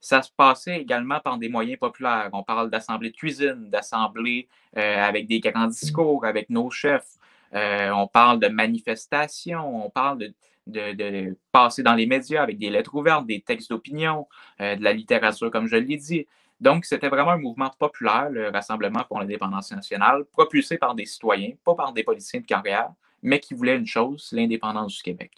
ça 0.04 0.22
se 0.22 0.30
passait 0.36 0.82
également 0.82 1.22
par 1.22 1.38
des 1.38 1.48
moyens 1.48 1.80
populaires. 1.80 2.30
On 2.34 2.44
parle 2.44 2.70
d'assemblées 2.70 3.12
de 3.12 3.16
cuisine, 3.16 3.70
d'assemblées 3.70 4.50
euh, 4.76 5.02
avec 5.02 5.28
des 5.28 5.40
grands 5.40 5.68
discours, 5.68 6.26
avec 6.26 6.50
nos 6.50 6.70
chefs. 6.70 7.14
Euh, 7.54 7.90
on 7.92 8.08
parle 8.08 8.40
de 8.42 8.50
manifestations, 8.50 9.86
on 9.86 9.90
parle 9.90 10.18
de, 10.18 10.34
de, 10.68 11.38
passer 11.54 11.84
dans 11.84 11.94
les 11.94 12.06
médias 12.06 12.44
avec 12.44 12.58
des 12.58 12.70
lettres 12.70 12.96
ouvertes, 12.96 13.26
des 13.26 13.40
textes 13.40 13.70
d'opinion, 13.70 14.28
de 14.60 14.84
la 14.84 14.92
littérature, 14.92 15.50
comme 15.52 15.68
je 15.68 15.78
l'ai 15.78 15.98
dit. 15.98 16.28
Donc, 16.60 16.84
c'était 16.84 17.10
vraiment 17.10 17.32
un 17.32 17.38
mouvement 17.38 17.70
populaire, 17.80 18.30
le 18.30 18.50
Rassemblement 18.50 19.04
pour 19.06 19.20
l'indépendance 19.20 19.72
nationale, 19.72 20.26
propulsé 20.26 20.78
par 20.78 20.96
des 20.96 21.06
citoyens, 21.06 21.52
pas 21.64 21.76
par 21.76 21.94
des 21.94 22.04
politiciens 22.04 22.42
de 22.42 22.46
carrière, 22.46 22.92
mais 23.22 23.40
qui 23.40 23.54
voulaient 23.54 23.78
une 23.78 23.88
chose, 23.88 24.30
l'indépendance 24.34 24.96
du 24.96 25.02
Québec. 25.02 25.32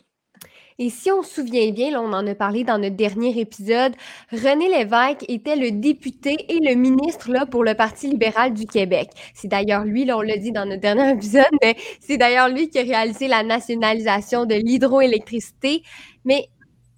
Et 0.77 0.89
si 0.89 1.09
on 1.09 1.23
se 1.23 1.35
souvient 1.35 1.71
bien, 1.71 1.97
on 1.97 2.11
en 2.11 2.27
a 2.27 2.35
parlé 2.35 2.65
dans 2.65 2.77
notre 2.77 2.97
dernier 2.97 3.39
épisode, 3.39 3.93
René 4.31 4.67
Lévesque 4.67 5.23
était 5.29 5.55
le 5.55 5.71
député 5.71 6.35
et 6.49 6.59
le 6.59 6.75
ministre 6.75 7.31
là, 7.31 7.45
pour 7.45 7.63
le 7.63 7.75
Parti 7.75 8.09
libéral 8.09 8.53
du 8.53 8.65
Québec. 8.65 9.09
C'est 9.33 9.47
d'ailleurs 9.47 9.85
lui, 9.85 10.11
on 10.11 10.19
l'a 10.19 10.37
dit 10.37 10.51
dans 10.51 10.65
notre 10.65 10.81
dernier 10.81 11.11
épisode, 11.11 11.45
mais 11.63 11.77
c'est 12.01 12.17
d'ailleurs 12.17 12.49
lui 12.49 12.69
qui 12.69 12.79
a 12.79 12.81
réalisé 12.81 13.29
la 13.29 13.43
nationalisation 13.43 14.45
de 14.45 14.55
l'hydroélectricité. 14.55 15.81
Mais 16.25 16.49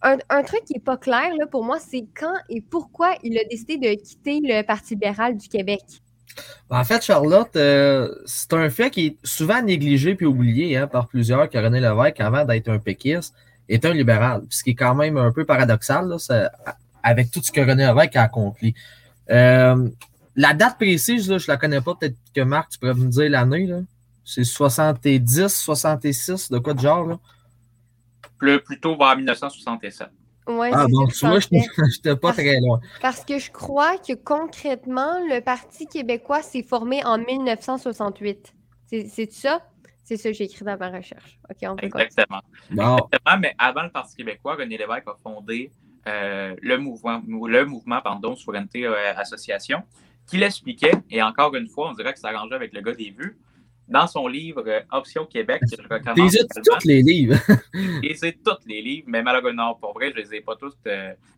un, 0.01 0.43
truc 0.43 0.63
qui 0.65 0.73
n'est 0.73 0.79
pas 0.79 0.97
clair 0.97 1.35
là, 1.37 1.45
pour 1.45 1.63
moi, 1.63 1.77
c'est 1.79 2.05
quand 2.15 2.33
et 2.49 2.61
pourquoi 2.61 3.13
il 3.21 3.37
a 3.37 3.43
décidé 3.43 3.77
de 3.77 4.01
quitter 4.01 4.39
le 4.41 4.63
Parti 4.63 4.95
libéral 4.95 5.37
du 5.37 5.49
Québec? 5.49 5.81
En 6.71 6.83
fait, 6.83 7.03
Charlotte, 7.03 7.55
euh, 7.55 8.09
c'est 8.25 8.53
un 8.53 8.69
fait 8.71 8.89
qui 8.89 9.05
est 9.05 9.17
souvent 9.23 9.61
négligé 9.61 10.15
puis 10.15 10.25
oublié 10.25 10.77
hein, 10.77 10.87
par 10.87 11.07
plusieurs 11.07 11.47
que 11.47 11.57
René 11.59 11.79
Lévesque, 11.79 12.19
avant 12.19 12.43
d'être 12.43 12.69
un 12.69 12.79
péquiste, 12.79 13.35
est 13.69 13.85
un 13.85 13.93
libéral. 13.93 14.43
Ce 14.49 14.63
qui 14.63 14.71
est 14.71 14.75
quand 14.75 14.95
même 14.95 15.17
un 15.17 15.31
peu 15.31 15.45
paradoxal 15.45 16.07
là, 16.07 16.51
avec 17.03 17.31
tout 17.31 17.41
ce 17.41 17.51
que 17.51 17.61
René 17.61 17.85
Lévesque 17.87 18.15
a 18.15 18.23
accompli. 18.23 18.73
Euh, 19.29 19.89
la 20.35 20.53
date 20.53 20.77
précise, 20.77 21.25
je 21.25 21.33
ne 21.33 21.39
la 21.47 21.57
connais 21.57 21.81
pas. 21.81 21.95
Peut-être 21.95 22.17
que 22.33 22.41
Marc, 22.41 22.71
tu 22.71 22.79
pourrais 22.79 22.93
me 22.93 23.09
dire 23.09 23.29
l'année. 23.29 23.69
C'est 24.23 24.43
70, 24.43 25.47
66, 25.47 26.51
de 26.51 26.59
quoi 26.59 26.73
de 26.73 26.79
genre? 26.79 27.07
Là? 27.07 27.19
Plus, 28.37 28.59
plutôt 28.61 28.95
vers 28.97 29.15
1967. 29.15 30.07
Ouais, 30.47 30.69
ah 30.73 30.85
bon, 30.89 31.07
tu 31.07 31.27
vois, 31.27 31.39
je 31.39 31.47
n'étais 31.51 32.15
pas 32.21 32.31
très 32.31 32.59
loin. 32.61 32.79
Parce 33.01 33.25
que 33.25 33.37
je 33.37 33.51
crois 33.51 33.97
que 33.97 34.13
concrètement, 34.13 35.19
le 35.29 35.41
Parti 35.41 35.87
québécois 35.87 36.41
s'est 36.41 36.63
formé 36.63 37.03
en 37.03 37.17
1968. 37.17 38.53
C'est 38.85 39.31
ça? 39.31 39.61
C'est 40.07 40.15
ça 40.15 40.29
que 40.29 40.37
j'ai 40.37 40.45
écrit 40.45 40.63
dans 40.63 40.77
ma 40.77 40.89
recherche. 40.89 41.37
OK, 41.49 41.57
on 41.63 41.75
peut 41.75 41.85
Exactement. 41.85 42.39
Exactement, 42.71 43.37
mais 43.41 43.53
avant 43.57 43.83
le 43.83 43.89
Parti 43.89 44.15
québécois, 44.15 44.55
René 44.55 44.77
Lévesque 44.77 45.05
a 45.05 45.15
fondé 45.21 45.69
euh, 46.07 46.55
le 46.61 46.77
mouvement, 46.77 47.21
le 47.27 47.65
mouvement 47.65 47.99
pardon, 48.01 48.33
Souveraineté 48.33 48.85
euh, 48.85 49.13
Association, 49.17 49.83
qui 50.25 50.37
l'expliquait, 50.37 50.93
et 51.11 51.21
encore 51.21 51.53
une 51.55 51.67
fois, 51.67 51.89
on 51.89 51.93
dirait 51.93 52.13
que 52.13 52.19
ça 52.19 52.29
arrangeait 52.29 52.55
avec 52.55 52.71
le 52.71 52.79
gars 52.79 52.93
des 52.93 53.09
vues, 53.09 53.37
dans 53.89 54.07
son 54.07 54.29
livre 54.29 54.63
euh, 54.65 54.79
Option 54.93 55.25
Québec, 55.25 55.61
que 55.69 55.75
je 55.75 55.89
recommande. 55.89 56.31
tous 56.63 56.87
les 56.87 57.01
livres? 57.01 57.35
les 58.01 58.15
tous 58.15 58.65
les 58.65 58.81
livres, 58.81 59.07
mais 59.09 59.21
malheureusement, 59.21 59.75
pour 59.75 59.93
vrai, 59.93 60.11
je 60.15 60.21
ne 60.21 60.25
les 60.25 60.35
ai 60.35 60.41
pas 60.41 60.55
tous. 60.55 60.73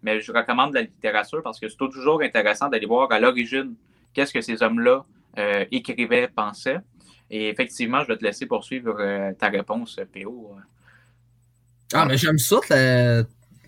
mais 0.04 0.22
je 0.22 0.32
recommande 0.32 0.76
la 0.76 0.82
littérature 0.82 1.42
parce 1.42 1.60
que 1.60 1.68
c'est 1.68 1.76
toujours 1.76 2.22
intéressant 2.22 2.70
d'aller 2.70 2.86
voir 2.86 3.12
à 3.12 3.20
l'origine 3.20 3.74
qu'est-ce 4.14 4.32
que 4.32 4.42
ces 4.42 4.62
hommes-là 4.62 5.06
écrivaient, 5.72 6.28
pensaient. 6.28 6.82
Et 7.32 7.50
effectivement, 7.50 8.02
je 8.04 8.08
vais 8.08 8.18
te 8.18 8.24
laisser 8.24 8.46
poursuivre 8.46 8.98
ta 9.38 9.50
réponse, 9.50 10.00
PO. 10.14 10.56
Ah, 11.94 12.06
mais 12.06 12.18
j'aime 12.18 12.38
ça, 12.38 12.58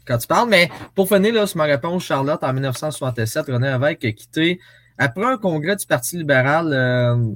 quand 0.06 0.18
tu 0.18 0.28
parles. 0.28 0.50
Mais 0.50 0.70
pour 0.96 1.08
finir 1.08 1.34
là, 1.34 1.48
sur 1.48 1.58
ma 1.58 1.66
réponse, 1.66 2.04
Charlotte, 2.04 2.44
en 2.44 2.54
1967, 2.54 3.48
René 3.48 3.72
Lévesque 3.72 4.06
a 4.06 4.12
quitté. 4.12 4.60
Après 4.98 5.26
un 5.26 5.38
congrès 5.38 5.76
du 5.76 5.86
Parti 5.86 6.18
libéral, 6.18 6.72
euh, 6.74 7.34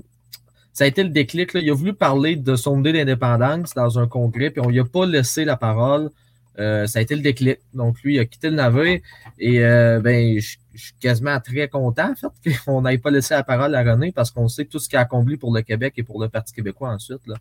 ça 0.73 0.83
a 0.83 0.87
été 0.87 1.03
le 1.03 1.09
déclic. 1.09 1.51
Il 1.55 1.69
a 1.69 1.73
voulu 1.73 1.93
parler 1.93 2.35
de 2.35 2.55
son 2.55 2.79
idée 2.79 2.93
d'indépendance 2.93 3.73
dans 3.73 3.97
un 3.97 4.07
congrès, 4.07 4.51
puis 4.51 4.61
on 4.63 4.69
lui 4.69 4.79
a 4.79 4.85
pas 4.85 5.05
laissé 5.05 5.45
la 5.45 5.57
parole. 5.57 6.09
Euh, 6.57 6.87
ça 6.87 6.99
a 6.99 7.01
été 7.01 7.15
le 7.15 7.21
déclic. 7.21 7.59
Donc, 7.73 8.01
lui, 8.01 8.15
il 8.15 8.19
a 8.19 8.25
quitté 8.25 8.49
le 8.49 8.55
navire. 8.55 8.99
Et 9.37 9.63
euh, 9.63 9.99
ben, 9.99 10.39
je, 10.39 10.57
suis 10.73 10.93
quasiment 10.99 11.39
très 11.39 11.67
content, 11.67 12.11
en 12.11 12.15
fait, 12.15 12.55
qu'on 12.65 12.81
n'ait 12.81 12.97
pas 12.97 13.11
laissé 13.11 13.33
la 13.33 13.43
parole 13.43 13.75
à 13.75 13.83
René 13.83 14.11
parce 14.11 14.31
qu'on 14.31 14.47
sait 14.47 14.65
tout 14.65 14.79
ce 14.79 14.87
qu'il 14.87 14.97
a 14.97 15.01
accompli 15.01 15.37
pour 15.37 15.53
le 15.53 15.61
Québec 15.61 15.93
et 15.97 16.03
pour 16.03 16.21
le 16.21 16.29
Parti 16.29 16.53
québécois 16.53 16.89
ensuite. 16.89 17.25
Là. 17.27 17.35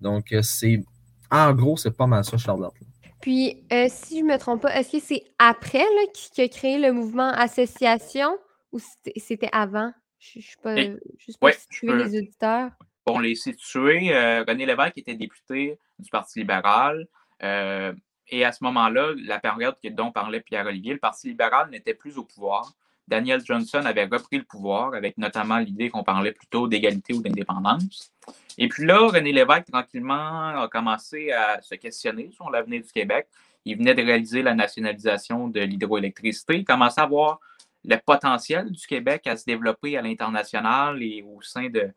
Donc, 0.00 0.34
c'est 0.42 0.82
en 1.30 1.52
gros, 1.52 1.76
c'est 1.76 1.96
pas 1.96 2.06
mal 2.06 2.24
ça, 2.24 2.36
Charlotte. 2.36 2.74
Puis, 3.20 3.64
euh, 3.72 3.86
si 3.88 4.20
je 4.20 4.24
ne 4.24 4.32
me 4.32 4.38
trompe 4.38 4.62
pas, 4.62 4.74
est-ce 4.76 4.92
que 4.92 5.00
c'est 5.00 5.24
après 5.38 5.84
qu'il 6.14 6.44
a 6.44 6.48
créé 6.48 6.78
le 6.78 6.92
mouvement 6.92 7.30
Association 7.30 8.36
ou 8.72 8.78
c'était 9.16 9.48
avant? 9.52 9.92
Je 10.18 10.38
ne 10.38 10.42
suis 10.42 10.56
pas 10.62 10.76
juste 11.18 11.38
pour 11.38 11.50
situer 11.50 11.94
les 11.94 12.18
auditeurs. 12.18 12.70
Pour 13.04 13.20
les 13.20 13.34
situer, 13.34 14.14
euh, 14.14 14.44
René 14.46 14.66
Lévesque 14.66 14.98
était 14.98 15.14
député 15.14 15.78
du 15.98 16.10
Parti 16.10 16.40
libéral. 16.40 17.06
Euh, 17.42 17.92
et 18.28 18.44
à 18.44 18.52
ce 18.52 18.62
moment-là, 18.64 19.12
la 19.16 19.38
période 19.38 19.76
dont 19.90 20.10
parlait 20.10 20.40
Pierre-Olivier, 20.40 20.94
le 20.94 20.98
Parti 20.98 21.28
libéral 21.28 21.70
n'était 21.70 21.94
plus 21.94 22.18
au 22.18 22.24
pouvoir. 22.24 22.72
Daniel 23.08 23.40
Johnson 23.44 23.82
avait 23.84 24.04
repris 24.04 24.38
le 24.38 24.44
pouvoir 24.44 24.94
avec 24.94 25.16
notamment 25.16 25.58
l'idée 25.58 25.90
qu'on 25.90 26.02
parlait 26.02 26.32
plutôt 26.32 26.66
d'égalité 26.66 27.14
ou 27.14 27.22
d'indépendance. 27.22 28.12
Et 28.58 28.68
puis 28.68 28.84
là, 28.84 28.98
René 29.06 29.32
Lévesque, 29.32 29.70
tranquillement, 29.70 30.62
a 30.62 30.68
commencé 30.68 31.30
à 31.30 31.62
se 31.62 31.76
questionner 31.76 32.30
sur 32.32 32.50
l'avenir 32.50 32.82
du 32.82 32.90
Québec. 32.90 33.28
Il 33.64 33.78
venait 33.78 33.94
de 33.94 34.02
réaliser 34.02 34.42
la 34.42 34.54
nationalisation 34.54 35.48
de 35.48 35.60
l'hydroélectricité. 35.60 36.56
Il 36.56 36.64
commençait 36.64 37.00
à 37.00 37.06
voir 37.06 37.40
le 37.84 37.96
potentiel 38.04 38.70
du 38.70 38.86
Québec 38.86 39.26
à 39.26 39.36
se 39.36 39.44
développer 39.44 39.96
à 39.96 40.02
l'international 40.02 41.00
et 41.02 41.22
au 41.22 41.40
sein 41.42 41.68
de, 41.68 41.92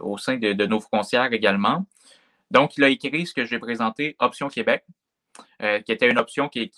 au 0.00 0.16
sein 0.18 0.36
de, 0.36 0.66
nos 0.66 0.80
frontières 0.80 1.32
également. 1.32 1.84
Donc, 2.50 2.76
il 2.76 2.84
a 2.84 2.88
écrit 2.88 3.26
ce 3.26 3.34
que 3.34 3.44
j'ai 3.44 3.58
présenté, 3.58 4.16
Option 4.18 4.48
Québec, 4.48 4.84
euh, 5.62 5.80
qui 5.80 5.92
était 5.92 6.10
une 6.10 6.18
option 6.18 6.48
qui, 6.48 6.70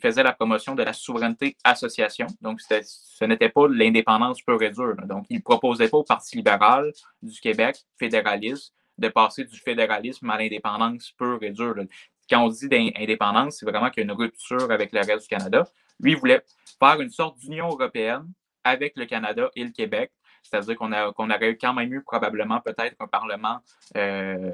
faisait 0.00 0.22
la 0.22 0.32
promotion 0.32 0.74
de 0.74 0.82
la 0.82 0.92
souveraineté 0.92 1.56
association. 1.64 2.26
Donc, 2.40 2.60
ce 2.60 3.24
n'était 3.24 3.48
pas 3.48 3.66
l'indépendance 3.68 4.42
pure 4.42 4.62
et 4.62 4.70
dure. 4.70 4.96
Donc, 5.06 5.26
il 5.30 5.36
ne 5.36 5.42
proposait 5.42 5.88
pas 5.88 5.98
au 5.98 6.04
Parti 6.04 6.36
libéral 6.36 6.92
du 7.22 7.40
Québec, 7.40 7.76
fédéraliste, 7.98 8.74
de 8.98 9.08
passer 9.08 9.44
du 9.44 9.58
fédéralisme 9.58 10.28
à 10.30 10.38
l'indépendance 10.38 11.10
pure 11.12 11.38
et 11.42 11.50
dure. 11.50 11.76
Quand 12.30 12.44
on 12.44 12.48
dit 12.48 12.92
indépendance, 12.96 13.58
c'est 13.58 13.66
vraiment 13.66 13.90
qu'il 13.90 14.04
y 14.04 14.06
a 14.06 14.12
une 14.12 14.18
rupture 14.18 14.70
avec 14.70 14.92
le 14.92 15.00
reste 15.00 15.22
du 15.22 15.28
Canada. 15.28 15.66
Lui, 16.00 16.12
il 16.12 16.18
voulait 16.18 16.42
faire 16.78 17.00
une 17.00 17.10
sorte 17.10 17.38
d'union 17.38 17.68
européenne 17.68 18.30
avec 18.62 18.94
le 18.96 19.04
Canada 19.06 19.50
et 19.54 19.64
le 19.64 19.70
Québec 19.70 20.10
c'est-à-dire 20.44 20.76
qu'on 20.76 20.92
aurait 20.92 21.56
quand 21.56 21.74
même 21.74 21.92
eu 21.92 22.02
probablement 22.02 22.60
peut-être 22.60 22.94
un 23.00 23.06
Parlement 23.06 23.60
euh, 23.96 24.52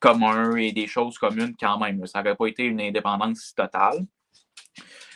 commun 0.00 0.56
et 0.56 0.72
des 0.72 0.86
choses 0.86 1.16
communes 1.18 1.54
quand 1.58 1.78
même. 1.78 2.04
Ça 2.06 2.22
n'aurait 2.22 2.36
pas 2.36 2.46
été 2.46 2.64
une 2.64 2.80
indépendance 2.80 3.54
totale. 3.54 4.04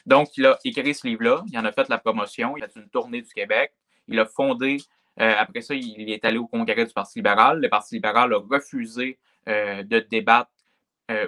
Donc, 0.06 0.36
il 0.36 0.46
a 0.46 0.58
écrit 0.64 0.94
ce 0.94 1.06
livre-là, 1.06 1.44
il 1.52 1.58
en 1.58 1.64
a 1.64 1.72
fait 1.72 1.88
la 1.88 1.98
promotion, 1.98 2.56
il 2.56 2.64
a 2.64 2.68
fait 2.68 2.80
une 2.80 2.88
tournée 2.88 3.20
du 3.20 3.32
Québec, 3.32 3.72
il 4.06 4.18
a 4.18 4.24
fondé, 4.24 4.78
euh, 5.20 5.34
après 5.36 5.60
ça, 5.60 5.74
il 5.74 6.10
est 6.10 6.24
allé 6.24 6.38
au 6.38 6.46
congrès 6.46 6.86
du 6.86 6.92
Parti 6.92 7.18
libéral. 7.18 7.60
Le 7.60 7.68
Parti 7.68 7.96
libéral 7.96 8.32
a 8.32 8.38
refusé 8.38 9.18
euh, 9.48 9.82
de 9.82 10.00
débattre 10.00 10.50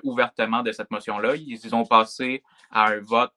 ouvertement 0.03 0.62
de 0.62 0.73
cette 0.73 0.91
motion-là. 0.91 1.37
ils, 1.37 1.75
ont 1.75 1.87
passé 1.87 2.43
à 2.71 2.89
un 2.89 3.00
vote 3.00 3.33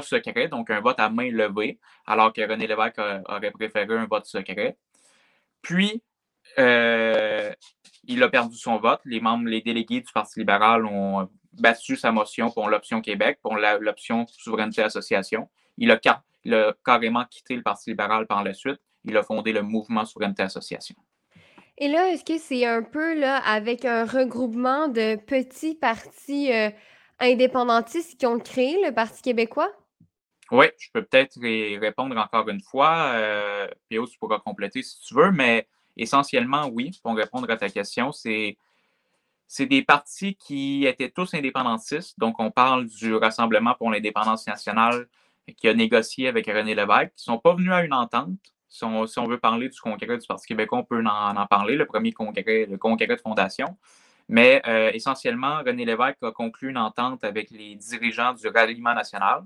secret, 0.00 0.48
donc 0.48 0.70
un 0.70 0.80
vote 0.80 0.98
à 0.98 1.10
main 1.10 1.30
levée, 1.30 1.78
alors 2.06 2.32
que 2.32 2.40
René 2.40 2.66
Lévesque 2.66 2.98
aurait 3.28 3.50
préféré 3.50 3.94
un 3.96 4.06
vote 4.06 4.26
secret. 4.26 4.76
Puis, 5.60 6.02
euh, 6.58 7.52
il 8.04 8.22
a 8.22 8.28
perdu 8.28 8.56
son 8.56 8.78
vote. 8.78 9.00
Les 9.04 9.20
membres, 9.20 9.48
les 9.48 9.60
délégués 9.60 10.00
du 10.00 10.12
Parti 10.12 10.40
libéral 10.40 10.84
ont 10.84 11.28
battu 11.52 11.96
sa 11.96 12.12
motion 12.12 12.50
pour 12.50 12.68
l'option 12.68 13.00
Québec, 13.00 13.38
pour 13.42 13.56
l'option 13.56 14.26
Souveraineté 14.26 14.82
Association. 14.82 15.48
Il 15.78 15.90
a, 15.90 16.00
il 16.44 16.54
a 16.54 16.74
carrément 16.84 17.24
quitté 17.24 17.54
le 17.54 17.62
Parti 17.62 17.90
libéral 17.90 18.26
par 18.26 18.42
la 18.42 18.54
suite. 18.54 18.80
Il 19.04 19.16
a 19.16 19.22
fondé 19.22 19.52
le 19.52 19.62
mouvement 19.62 20.04
Souveraineté 20.04 20.42
Association. 20.42 20.96
Et 21.78 21.88
là, 21.88 22.10
est-ce 22.10 22.24
que 22.24 22.38
c'est 22.38 22.66
un 22.66 22.82
peu 22.82 23.18
là, 23.18 23.38
avec 23.38 23.84
un 23.84 24.04
regroupement 24.04 24.88
de 24.88 25.16
petits 25.16 25.74
partis 25.74 26.52
euh, 26.52 26.70
indépendantistes 27.18 28.18
qui 28.18 28.26
ont 28.26 28.38
créé 28.38 28.78
le 28.84 28.92
Parti 28.92 29.22
québécois? 29.22 29.70
Oui, 30.52 30.66
je 30.78 30.88
peux 30.92 31.02
peut-être 31.02 31.40
répondre 31.80 32.14
encore 32.18 32.46
une 32.50 32.60
fois. 32.60 33.12
Euh, 33.14 33.66
tu 33.90 34.18
pourras 34.20 34.38
compléter 34.38 34.82
si 34.82 35.00
tu 35.00 35.14
veux, 35.14 35.32
mais 35.32 35.66
essentiellement, 35.96 36.68
oui, 36.68 36.90
pour 37.02 37.16
répondre 37.16 37.50
à 37.50 37.56
ta 37.56 37.70
question, 37.70 38.12
c'est 38.12 38.58
c'est 39.48 39.66
des 39.66 39.82
partis 39.82 40.34
qui 40.34 40.86
étaient 40.86 41.10
tous 41.10 41.34
indépendantistes. 41.34 42.18
Donc, 42.18 42.36
on 42.38 42.50
parle 42.50 42.86
du 42.86 43.14
Rassemblement 43.14 43.74
pour 43.74 43.90
l'indépendance 43.90 44.46
nationale 44.46 45.08
qui 45.56 45.68
a 45.68 45.74
négocié 45.74 46.28
avec 46.28 46.46
René 46.46 46.74
Lévesque, 46.74 47.12
qui 47.16 47.28
ne 47.30 47.34
sont 47.34 47.38
pas 47.38 47.54
venus 47.54 47.72
à 47.72 47.84
une 47.84 47.92
entente. 47.92 48.38
Si 48.68 48.84
on, 48.84 49.26
veut 49.26 49.38
parler 49.38 49.68
du 49.68 49.78
congrès 49.80 50.16
du 50.16 50.26
Parti 50.26 50.46
québécois, 50.46 50.78
on 50.78 50.84
peut 50.84 51.04
en, 51.04 51.46
parler, 51.46 51.76
le 51.76 51.84
premier 51.84 52.12
congrès, 52.12 52.66
le 52.66 52.78
congrès 52.78 53.06
de 53.06 53.16
fondation. 53.16 53.76
Mais 54.28 54.62
euh, 54.66 54.90
essentiellement, 54.94 55.58
René 55.58 55.84
Lévesque 55.84 56.22
a 56.22 56.32
conclu 56.32 56.70
une 56.70 56.78
entente 56.78 57.22
avec 57.22 57.50
les 57.50 57.74
dirigeants 57.74 58.32
du 58.32 58.48
ralliement 58.48 58.94
national, 58.94 59.44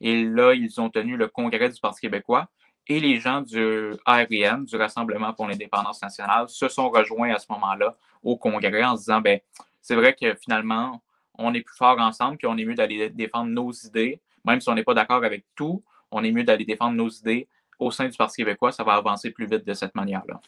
et 0.00 0.24
là, 0.24 0.54
ils 0.54 0.80
ont 0.80 0.90
tenu 0.90 1.16
le 1.16 1.28
congrès 1.28 1.68
du 1.68 1.80
Parti 1.80 2.02
québécois. 2.02 2.48
Et 2.88 3.00
les 3.00 3.18
gens 3.18 3.40
du 3.40 3.94
ARN, 4.04 4.64
du 4.64 4.76
Rassemblement 4.76 5.32
pour 5.32 5.48
l'indépendance 5.48 6.00
nationale, 6.00 6.48
se 6.48 6.68
sont 6.68 6.88
rejoints 6.88 7.34
à 7.34 7.38
ce 7.38 7.46
moment-là 7.50 7.96
au 8.22 8.36
congrès 8.36 8.84
en 8.84 8.96
se 8.96 9.02
disant 9.02 9.20
ben, 9.20 9.40
c'est 9.82 9.96
vrai 9.96 10.14
que 10.14 10.34
finalement, 10.36 11.02
on 11.38 11.52
est 11.52 11.62
plus 11.62 11.76
fort 11.76 11.98
ensemble, 11.98 12.38
qu'on 12.38 12.56
est 12.56 12.64
mieux 12.64 12.74
d'aller 12.74 13.10
défendre 13.10 13.50
nos 13.50 13.72
idées, 13.72 14.20
même 14.44 14.60
si 14.60 14.68
on 14.68 14.74
n'est 14.74 14.84
pas 14.84 14.94
d'accord 14.94 15.24
avec 15.24 15.44
tout, 15.56 15.82
on 16.10 16.22
est 16.22 16.30
mieux 16.30 16.44
d'aller 16.44 16.64
défendre 16.64 16.94
nos 16.94 17.08
idées 17.08 17.48
au 17.78 17.90
sein 17.90 18.08
du 18.08 18.16
Parti 18.16 18.36
québécois, 18.36 18.72
ça 18.72 18.84
va 18.84 18.94
avancer 18.94 19.30
plus 19.30 19.46
vite 19.46 19.66
de 19.66 19.74
cette 19.74 19.94
manière-là. 19.94 20.40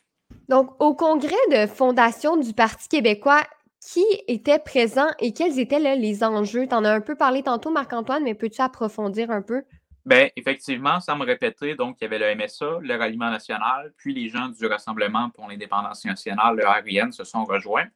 Donc, 0.48 0.80
au 0.80 0.94
congrès 0.94 1.34
de 1.50 1.66
fondation 1.66 2.36
du 2.36 2.52
Parti 2.52 2.88
québécois, 2.88 3.42
qui 3.80 4.04
était 4.26 4.58
présent 4.58 5.06
et 5.18 5.32
quels 5.32 5.58
étaient 5.58 5.97
les 5.97 6.25
enjeux? 6.25 6.66
Tu 6.66 6.75
en 6.75 6.85
as 6.85 6.92
un 6.92 7.00
peu 7.00 7.14
parlé 7.14 7.42
tantôt, 7.42 7.70
Marc-Antoine, 7.70 8.25
mais 8.25 8.35
peux-tu 8.35 8.61
approfondir 8.61 9.30
un 9.30 9.42
peu? 9.42 9.62
Bien, 10.04 10.28
effectivement, 10.37 11.00
sans 11.00 11.16
me 11.16 11.25
répéter, 11.25 11.75
donc 11.75 11.99
il 12.00 12.04
y 12.04 12.06
avait 12.06 12.18
le 12.18 12.35
MSA, 12.35 12.78
le 12.80 12.97
Ralliement 12.97 13.30
national, 13.30 13.92
puis 13.97 14.14
les 14.14 14.28
gens 14.30 14.49
du 14.49 14.64
Rassemblement 14.66 15.28
pour 15.30 15.47
l'indépendance 15.49 16.04
nationale, 16.04 16.56
le 16.56 16.66
RIN, 16.66 17.12
se 17.12 17.25
sont 17.25 17.44
rejoints. 17.44 17.88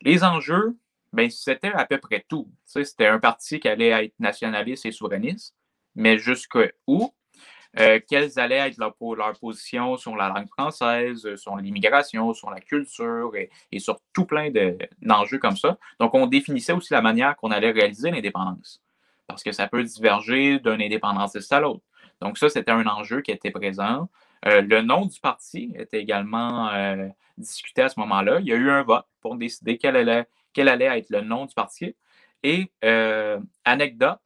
Les 0.00 0.24
enjeux, 0.24 0.76
ben, 1.12 1.30
c'était 1.30 1.72
à 1.72 1.86
peu 1.86 1.98
près 1.98 2.24
tout. 2.28 2.50
C'était 2.64 3.06
un 3.06 3.20
parti 3.20 3.60
qui 3.60 3.68
allait 3.68 4.06
être 4.06 4.14
nationaliste 4.18 4.86
et 4.86 4.92
souverainiste, 4.92 5.54
mais 5.94 6.18
jusqu'où? 6.18 7.12
Euh, 7.78 8.00
quelles 8.08 8.38
allaient 8.38 8.68
être 8.68 8.78
leurs 8.78 8.94
leur 9.16 9.38
positions 9.38 9.96
sur 9.96 10.16
la 10.16 10.28
langue 10.28 10.48
française, 10.48 11.34
sur 11.36 11.56
l'immigration, 11.56 12.32
sur 12.32 12.50
la 12.50 12.60
culture 12.60 13.32
et, 13.36 13.78
sur 13.78 13.98
tout 14.12 14.24
plein 14.24 14.50
d'enjeux 15.02 15.38
comme 15.38 15.56
ça? 15.56 15.78
Donc, 16.00 16.14
on 16.14 16.26
définissait 16.26 16.72
aussi 16.72 16.92
la 16.92 17.02
manière 17.02 17.36
qu'on 17.36 17.50
allait 17.50 17.70
réaliser 17.70 18.10
l'indépendance, 18.10 18.82
parce 19.26 19.42
que 19.42 19.52
ça 19.52 19.68
peut 19.68 19.82
diverger 19.82 20.58
d'un 20.58 20.80
indépendantiste 20.80 21.52
à 21.52 21.60
l'autre. 21.60 21.82
Donc, 22.20 22.38
ça, 22.38 22.48
c'était 22.48 22.70
un 22.70 22.86
enjeu 22.86 23.20
qui 23.20 23.30
était 23.30 23.50
présent. 23.50 24.08
Euh, 24.46 24.62
le 24.62 24.80
nom 24.80 25.06
du 25.06 25.20
parti 25.20 25.74
était 25.76 26.00
également 26.00 26.70
euh, 26.70 27.08
discuté 27.36 27.82
à 27.82 27.88
ce 27.88 28.00
moment-là. 28.00 28.40
Il 28.40 28.46
y 28.46 28.52
a 28.52 28.56
eu 28.56 28.70
un 28.70 28.82
vote 28.82 29.06
pour 29.20 29.36
décider 29.36 29.76
quel 29.76 29.96
allait, 29.96 30.26
quel 30.54 30.68
allait 30.68 30.98
être 30.98 31.10
le 31.10 31.20
nom 31.20 31.44
du 31.44 31.54
parti. 31.54 31.94
Et 32.42 32.70
anecdote, 33.64 34.20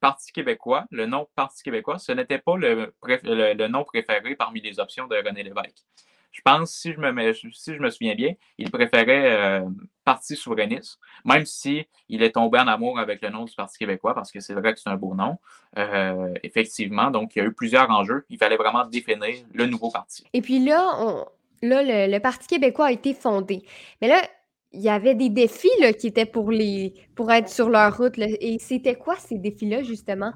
Parti 0.00 0.32
québécois, 0.32 0.86
le 0.90 1.06
nom 1.06 1.28
Parti 1.34 1.62
québécois, 1.62 1.98
ce 1.98 2.12
n'était 2.12 2.38
pas 2.38 2.56
le, 2.56 3.66
nom 3.68 3.84
préféré 3.84 4.34
parmi 4.34 4.60
les 4.60 4.80
options 4.80 5.06
de 5.06 5.16
René 5.16 5.42
Lévesque. 5.42 5.84
Je 6.32 6.40
pense, 6.42 6.70
si 6.70 6.92
je 6.92 7.00
me, 7.00 7.90
souviens 7.90 8.14
bien, 8.14 8.34
il 8.56 8.70
préférait 8.70 9.60
euh, 9.60 9.68
Parti 10.04 10.36
souverainiste, 10.36 10.98
même 11.24 11.44
si 11.44 11.86
il 12.08 12.22
est 12.22 12.32
tombé 12.32 12.58
en 12.60 12.68
amour 12.68 13.00
avec 13.00 13.20
le 13.20 13.30
nom 13.30 13.44
du 13.44 13.54
Parti 13.54 13.78
québécois, 13.78 14.14
parce 14.14 14.30
que 14.30 14.38
c'est 14.40 14.54
vrai 14.54 14.72
que 14.72 14.80
c'est 14.80 14.90
un 14.90 14.96
beau 14.96 15.14
nom. 15.14 15.38
Euh, 15.76 16.32
effectivement, 16.44 17.10
donc 17.10 17.34
il 17.34 17.40
y 17.40 17.42
a 17.42 17.44
eu 17.44 17.52
plusieurs 17.52 17.90
enjeux. 17.90 18.24
Il 18.30 18.38
fallait 18.38 18.56
vraiment 18.56 18.86
définir 18.86 19.44
le 19.52 19.66
nouveau 19.66 19.90
parti. 19.90 20.24
Et 20.32 20.40
puis 20.40 20.64
là, 20.64 21.26
là 21.62 21.82
le, 21.82 22.12
le 22.12 22.18
Parti 22.20 22.46
québécois 22.46 22.86
a 22.86 22.92
été 22.92 23.12
fondé. 23.12 23.64
Mais 24.00 24.06
là, 24.06 24.22
il 24.72 24.80
y 24.80 24.88
avait 24.88 25.14
des 25.14 25.30
défis 25.30 25.68
là, 25.80 25.92
qui 25.92 26.06
étaient 26.06 26.26
pour, 26.26 26.50
les, 26.50 26.94
pour 27.14 27.30
être 27.32 27.48
sur 27.48 27.68
leur 27.68 27.96
route. 27.96 28.14
Et 28.18 28.58
c'était 28.60 28.94
quoi 28.94 29.16
ces 29.16 29.38
défis-là, 29.38 29.82
justement? 29.82 30.32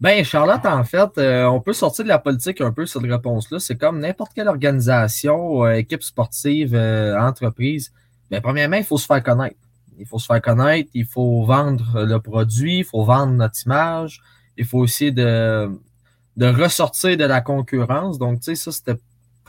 Ben, 0.00 0.24
Charlotte, 0.24 0.66
en 0.66 0.82
fait, 0.82 1.16
euh, 1.18 1.44
on 1.44 1.60
peut 1.60 1.72
sortir 1.72 2.04
de 2.04 2.08
la 2.08 2.18
politique 2.18 2.60
un 2.60 2.72
peu 2.72 2.86
cette 2.86 3.02
réponse-là. 3.02 3.60
C'est 3.60 3.76
comme 3.76 4.00
n'importe 4.00 4.32
quelle 4.34 4.48
organisation, 4.48 5.64
euh, 5.64 5.74
équipe 5.74 6.02
sportive, 6.02 6.74
euh, 6.74 7.16
entreprise. 7.20 7.92
Ben, 8.28 8.40
premièrement, 8.40 8.78
il 8.78 8.84
faut 8.84 8.98
se 8.98 9.06
faire 9.06 9.22
connaître. 9.22 9.56
Il 9.98 10.06
faut 10.06 10.18
se 10.18 10.26
faire 10.26 10.42
connaître, 10.42 10.90
il 10.94 11.04
faut 11.04 11.44
vendre 11.44 12.04
le 12.04 12.18
produit, 12.18 12.78
il 12.78 12.84
faut 12.84 13.04
vendre 13.04 13.34
notre 13.34 13.64
image. 13.64 14.20
Il 14.56 14.64
faut 14.64 14.78
aussi 14.78 15.12
de, 15.12 15.70
de 16.36 16.46
ressortir 16.46 17.16
de 17.16 17.24
la 17.24 17.40
concurrence. 17.40 18.18
Donc, 18.18 18.40
tu 18.40 18.46
sais, 18.46 18.54
ça, 18.56 18.72
c'était 18.72 19.00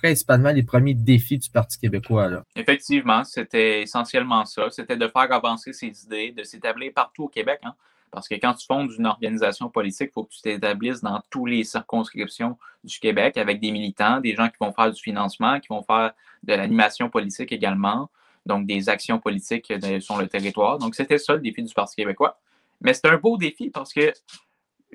principalement 0.03 0.51
les 0.51 0.63
premiers 0.63 0.93
défis 0.93 1.37
du 1.37 1.49
Parti 1.49 1.79
québécois. 1.79 2.43
Effectivement, 2.57 3.23
c'était 3.23 3.83
essentiellement 3.83 4.43
ça. 4.43 4.69
C'était 4.69 4.97
de 4.97 5.07
faire 5.07 5.31
avancer 5.31 5.71
ses 5.71 6.03
idées, 6.03 6.31
de 6.31 6.43
s'établir 6.43 6.91
partout 6.93 7.23
au 7.23 7.27
Québec. 7.29 7.61
Hein. 7.63 7.73
Parce 8.11 8.27
que 8.27 8.35
quand 8.35 8.53
tu 8.53 8.65
fondes 8.65 8.91
une 8.97 9.05
organisation 9.05 9.69
politique, 9.69 10.09
il 10.11 10.13
faut 10.13 10.25
que 10.25 10.33
tu 10.33 10.41
t'établisses 10.41 10.99
dans 10.99 11.21
toutes 11.29 11.49
les 11.49 11.63
circonscriptions 11.63 12.57
du 12.83 12.99
Québec 12.99 13.37
avec 13.37 13.61
des 13.61 13.71
militants, 13.71 14.19
des 14.19 14.35
gens 14.35 14.49
qui 14.49 14.57
vont 14.59 14.73
faire 14.73 14.91
du 14.91 15.01
financement, 15.01 15.61
qui 15.61 15.69
vont 15.69 15.83
faire 15.83 16.11
de 16.43 16.53
l'animation 16.53 17.09
politique 17.09 17.53
également, 17.53 18.09
donc 18.45 18.67
des 18.67 18.89
actions 18.89 19.19
politiques 19.19 19.71
sur 20.01 20.17
le 20.17 20.27
territoire. 20.27 20.79
Donc, 20.79 20.95
c'était 20.95 21.17
ça 21.17 21.33
le 21.33 21.39
défi 21.39 21.63
du 21.63 21.73
Parti 21.73 21.95
québécois. 21.95 22.37
Mais 22.81 22.93
c'est 22.93 23.07
un 23.07 23.17
beau 23.17 23.37
défi 23.37 23.69
parce 23.69 23.93
que 23.93 24.11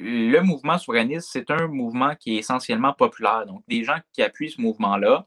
le 0.01 0.41
mouvement 0.41 0.79
souverainiste, 0.79 1.29
c'est 1.33 1.51
un 1.51 1.67
mouvement 1.67 2.15
qui 2.15 2.37
est 2.37 2.39
essentiellement 2.39 2.93
populaire. 2.93 3.47
Donc, 3.47 3.63
des 3.69 3.85
gens 3.85 3.99
qui 4.13 4.23
appuient 4.23 4.51
ce 4.51 4.61
mouvement-là 4.61 5.27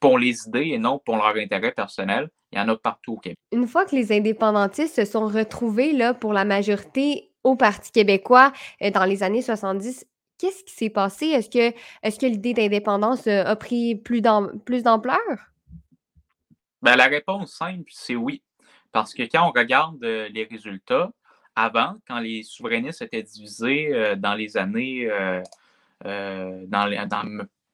pour 0.00 0.18
les 0.18 0.46
idées 0.46 0.68
et 0.72 0.78
non 0.78 1.00
pour 1.04 1.16
leur 1.16 1.36
intérêt 1.36 1.72
personnel, 1.72 2.28
il 2.52 2.58
y 2.58 2.60
en 2.60 2.68
a 2.68 2.76
partout 2.76 3.14
au 3.14 3.16
Québec. 3.18 3.38
Une 3.52 3.66
fois 3.66 3.84
que 3.84 3.94
les 3.94 4.12
indépendantistes 4.12 4.96
se 4.96 5.04
sont 5.04 5.26
retrouvés 5.26 5.92
là, 5.92 6.14
pour 6.14 6.32
la 6.32 6.44
majorité 6.44 7.32
au 7.44 7.56
Parti 7.56 7.92
québécois 7.92 8.52
euh, 8.82 8.90
dans 8.90 9.04
les 9.04 9.22
années 9.22 9.42
70, 9.42 10.06
qu'est-ce 10.38 10.64
qui 10.64 10.74
s'est 10.74 10.90
passé? 10.90 11.26
Est-ce 11.26 11.50
que, 11.50 11.76
est 12.02 12.20
que 12.20 12.26
l'idée 12.26 12.54
d'indépendance 12.54 13.26
euh, 13.26 13.44
a 13.44 13.56
pris 13.56 13.94
plus 13.94 14.20
d'ampleur? 14.20 15.18
Ben, 16.82 16.96
la 16.96 17.06
réponse 17.06 17.52
simple, 17.52 17.90
c'est 17.90 18.16
oui. 18.16 18.42
Parce 18.92 19.12
que 19.12 19.22
quand 19.22 19.48
on 19.48 19.52
regarde 19.52 20.02
euh, 20.04 20.28
les 20.28 20.44
résultats, 20.44 21.10
avant, 21.56 21.96
quand 22.06 22.20
les 22.20 22.42
souverainistes 22.42 23.00
étaient 23.02 23.22
divisés 23.22 23.88
euh, 23.92 24.14
dans 24.14 24.34
les 24.34 24.58
années, 24.58 25.10
euh, 25.10 25.42
euh, 26.04 26.66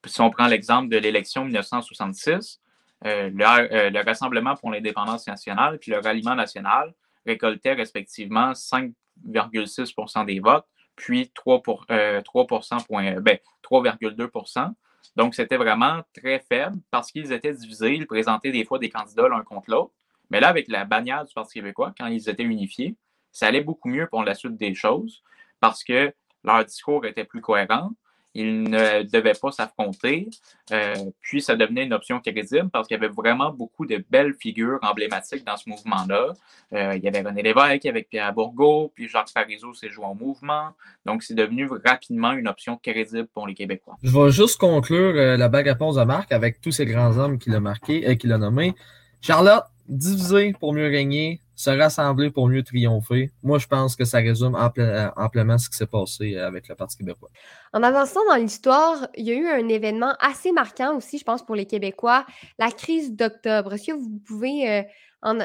si 0.07 0.21
on 0.21 0.31
prend 0.31 0.47
l'exemple 0.47 0.88
de 0.88 0.97
l'élection 0.97 1.45
1966, 1.45 2.61
le, 3.05 4.05
Rassemblement 4.05 4.55
pour 4.55 4.71
l'indépendance 4.71 5.27
nationale 5.27 5.79
puis 5.81 5.90
le 5.90 5.99
Ralliement 5.99 6.37
national 6.37 6.95
récoltaient 7.27 7.73
respectivement 7.73 8.53
5,6% 8.53 10.25
des 10.25 10.38
votes, 10.38 10.66
puis 10.95 11.31
3 11.35 11.62
pour, 11.62 11.85
3,2% 11.87 13.21
ben, 13.21 14.75
Donc, 15.16 15.35
c'était 15.35 15.57
vraiment 15.57 16.03
très 16.14 16.38
faible 16.38 16.79
parce 16.92 17.11
qu'ils 17.11 17.33
étaient 17.33 17.53
divisés. 17.53 17.95
Ils 17.95 18.07
présentaient 18.07 18.53
des 18.53 18.64
fois 18.64 18.79
des 18.79 18.90
candidats 18.90 19.29
l'un 19.29 19.42
contre 19.42 19.71
l'autre. 19.71 19.92
Mais 20.31 20.38
là, 20.40 20.49
avec 20.49 20.68
la 20.68 20.85
bannière 20.85 21.25
du 21.25 21.35
Parti 21.35 21.55
québécois, 21.55 21.92
quand 21.99 22.07
ils 22.07 22.29
étaient 22.29 22.45
unifiés, 22.45 22.97
ça 23.33 23.47
allait 23.47 23.62
beaucoup 23.62 23.88
mieux 23.88 24.07
pour 24.07 24.23
la 24.23 24.35
suite 24.35 24.57
des 24.57 24.75
choses 24.75 25.23
parce 25.61 25.83
que 25.83 26.12
leur 26.45 26.64
discours 26.64 27.05
était 27.07 27.25
plus 27.25 27.40
cohérent. 27.40 27.90
Ils 28.35 28.62
ne 28.62 29.03
devaient 29.03 29.35
pas 29.40 29.53
s'affronter. 29.53 30.31
Euh, 30.73 30.95
puis, 31.21 31.42
ça 31.42 31.55
devenait 31.55 31.85
une 31.85 31.92
option 31.92 32.18
crédible 32.18 32.71
parce 32.71 32.88
qu'il 32.88 32.97
y 32.97 32.99
avait 32.99 33.12
vraiment 33.12 33.51
beaucoup 33.51 33.85
de 33.85 34.03
belles 34.09 34.33
figures 34.33 34.79
emblématiques 34.81 35.45
dans 35.45 35.59
ce 35.59 35.68
mouvement-là. 35.68 36.33
Euh, 36.73 36.95
il 36.97 37.03
y 37.03 37.09
avait 37.09 37.21
René 37.21 37.42
Lévesque 37.42 37.85
avec 37.85 38.09
Pierre 38.09 38.33
Bourgault, 38.33 38.90
puis 38.95 39.07
Jacques 39.07 39.35
Parizeau 39.35 39.75
s'est 39.75 39.90
joué 39.90 40.07
au 40.07 40.14
mouvement. 40.14 40.71
Donc, 41.05 41.23
c'est 41.23 41.35
devenu 41.35 41.68
rapidement 41.85 42.33
une 42.33 42.49
option 42.49 42.79
crédible 42.79 43.29
pour 43.35 43.47
les 43.47 43.55
Québécois. 43.55 43.97
Je 44.03 44.11
vais 44.11 44.31
juste 44.31 44.59
conclure 44.59 45.14
euh, 45.14 45.37
la 45.37 45.51
bague 45.51 45.68
à 45.68 45.75
de 45.75 46.05
Marc 46.05 46.33
avec 46.33 46.62
tous 46.62 46.73
ces 46.73 46.87
grands 46.87 47.18
hommes 47.18 47.38
qu'il 47.38 47.55
a 47.55 47.61
marqué, 47.61 48.11
et 48.11 48.16
qu'il 48.16 48.33
a 48.33 48.38
nommés. 48.38 48.75
Charlotte, 49.21 49.64
diviser 49.88 50.53
pour 50.59 50.73
mieux 50.73 50.88
régner, 50.88 51.40
se 51.55 51.71
rassembler 51.71 52.31
pour 52.31 52.49
mieux 52.49 52.62
triompher. 52.62 53.31
Moi, 53.42 53.59
je 53.59 53.66
pense 53.66 53.95
que 53.97 54.05
ça 54.05 54.18
résume 54.18 54.55
amplement 54.57 55.59
ce 55.59 55.71
qui 55.71 55.77
s'est 55.77 55.87
passé 55.87 56.37
avec 56.37 56.68
le 56.68 56.75
Parti 56.75 56.97
québécois. 56.97 57.31
En 57.73 57.83
avançant 57.83 58.21
dans 58.29 58.37
l'histoire, 58.37 59.07
il 59.14 59.27
y 59.27 59.31
a 59.31 59.35
eu 59.35 59.47
un 59.47 59.68
événement 59.68 60.14
assez 60.18 60.53
marquant 60.53 60.97
aussi, 60.97 61.18
je 61.18 61.25
pense, 61.25 61.45
pour 61.45 61.55
les 61.55 61.66
Québécois, 61.66 62.27
la 62.59 62.71
crise 62.71 63.14
d'octobre. 63.14 63.75
Est-ce 63.75 63.88
que 63.88 63.92
vous 63.92 64.21
pouvez 64.27 64.68
euh, 64.68 64.83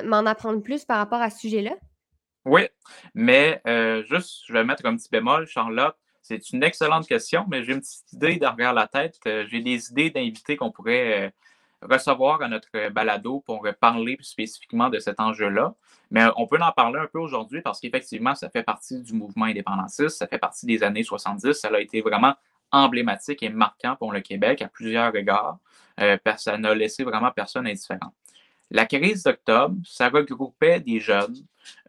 m'en 0.06 0.26
apprendre 0.26 0.62
plus 0.62 0.86
par 0.86 0.98
rapport 0.98 1.22
à 1.22 1.30
ce 1.30 1.40
sujet-là? 1.40 1.76
Oui, 2.46 2.68
mais 3.14 3.62
euh, 3.68 4.04
juste, 4.10 4.44
je 4.48 4.54
vais 4.54 4.64
mettre 4.64 4.86
un 4.86 4.96
petit 4.96 5.10
bémol, 5.12 5.46
Charlotte. 5.48 5.96
C'est 6.22 6.52
une 6.52 6.64
excellente 6.64 7.08
question, 7.08 7.46
mais 7.50 7.64
j'ai 7.64 7.74
une 7.74 7.80
petite 7.80 8.12
idée 8.14 8.36
derrière 8.38 8.74
la 8.74 8.88
tête. 8.88 9.18
Euh, 9.28 9.46
j'ai 9.50 9.62
des 9.62 9.92
idées 9.92 10.10
d'invités 10.10 10.58
qu'on 10.58 10.72
pourrait 10.72 11.34
recevoir 11.82 12.42
à 12.42 12.48
notre 12.48 12.90
balado 12.90 13.42
pour 13.46 13.68
parler 13.80 14.18
spécifiquement 14.22 14.90
de 14.90 15.00
cet 15.00 15.20
enjeu-là. 15.20 15.76
Mais 16.10 16.26
on 16.38 16.48
peut 16.48 16.60
en 16.62 16.72
parler 16.72 17.00
un 17.00 17.08
peu 17.08 17.20
aujourd'hui 17.20 17.62
parce 17.62 17.80
qu'effectivement, 17.80 18.36
ça 18.36 18.50
fait 18.50 18.64
partie 18.64 19.02
du 19.02 19.14
mouvement 19.14 19.46
indépendantiste, 19.46 20.18
ça 20.18 20.28
fait 20.28 20.40
partie 20.40 20.66
des 20.66 20.84
années 20.84 21.04
70, 21.04 21.54
ça 21.54 21.68
a 21.68 21.80
été 21.80 22.02
vraiment 22.02 22.36
emblématique 22.72 23.44
et 23.44 23.50
marquant 23.50 23.96
pour 23.96 24.12
le 24.12 24.22
Québec 24.22 24.62
à 24.62 24.68
plusieurs 24.68 25.14
regards. 25.14 25.58
Euh, 26.00 26.18
ça 26.38 26.58
n'a 26.58 26.76
laissé 26.76 27.04
vraiment 27.04 27.32
personne 27.32 27.68
indifférent. 27.68 28.14
La 28.70 28.86
crise 28.86 29.24
d'octobre, 29.24 29.76
ça 29.86 30.10
regroupait 30.10 30.80
des 30.80 31.00
jeunes, 31.00 31.38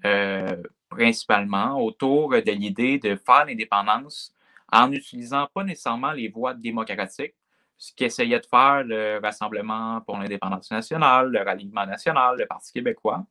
euh, 0.05 0.63
principalement, 0.89 1.83
autour 1.83 2.31
de 2.31 2.51
l'idée 2.53 2.99
de 2.99 3.17
faire 3.17 3.47
l'indépendance 3.47 4.33
en 4.73 4.89
n'utilisant 4.89 5.49
pas 5.53 5.65
nécessairement 5.65 6.13
les 6.13 6.29
voies 6.29 6.55
démocratiques, 6.55 7.35
ce 7.79 7.93
qu'essayait 7.95 8.41
de 8.41 8.47
faire 8.47 8.83
le 8.85 9.21
Rassemblement 9.23 10.01
pour 10.03 10.19
l'indépendance 10.19 10.71
nationale, 10.71 11.31
le 11.31 11.41
Ralliement 11.41 11.87
national, 11.87 12.37
le 12.37 12.47
Parti 12.47 12.73
québécois, 12.73 13.25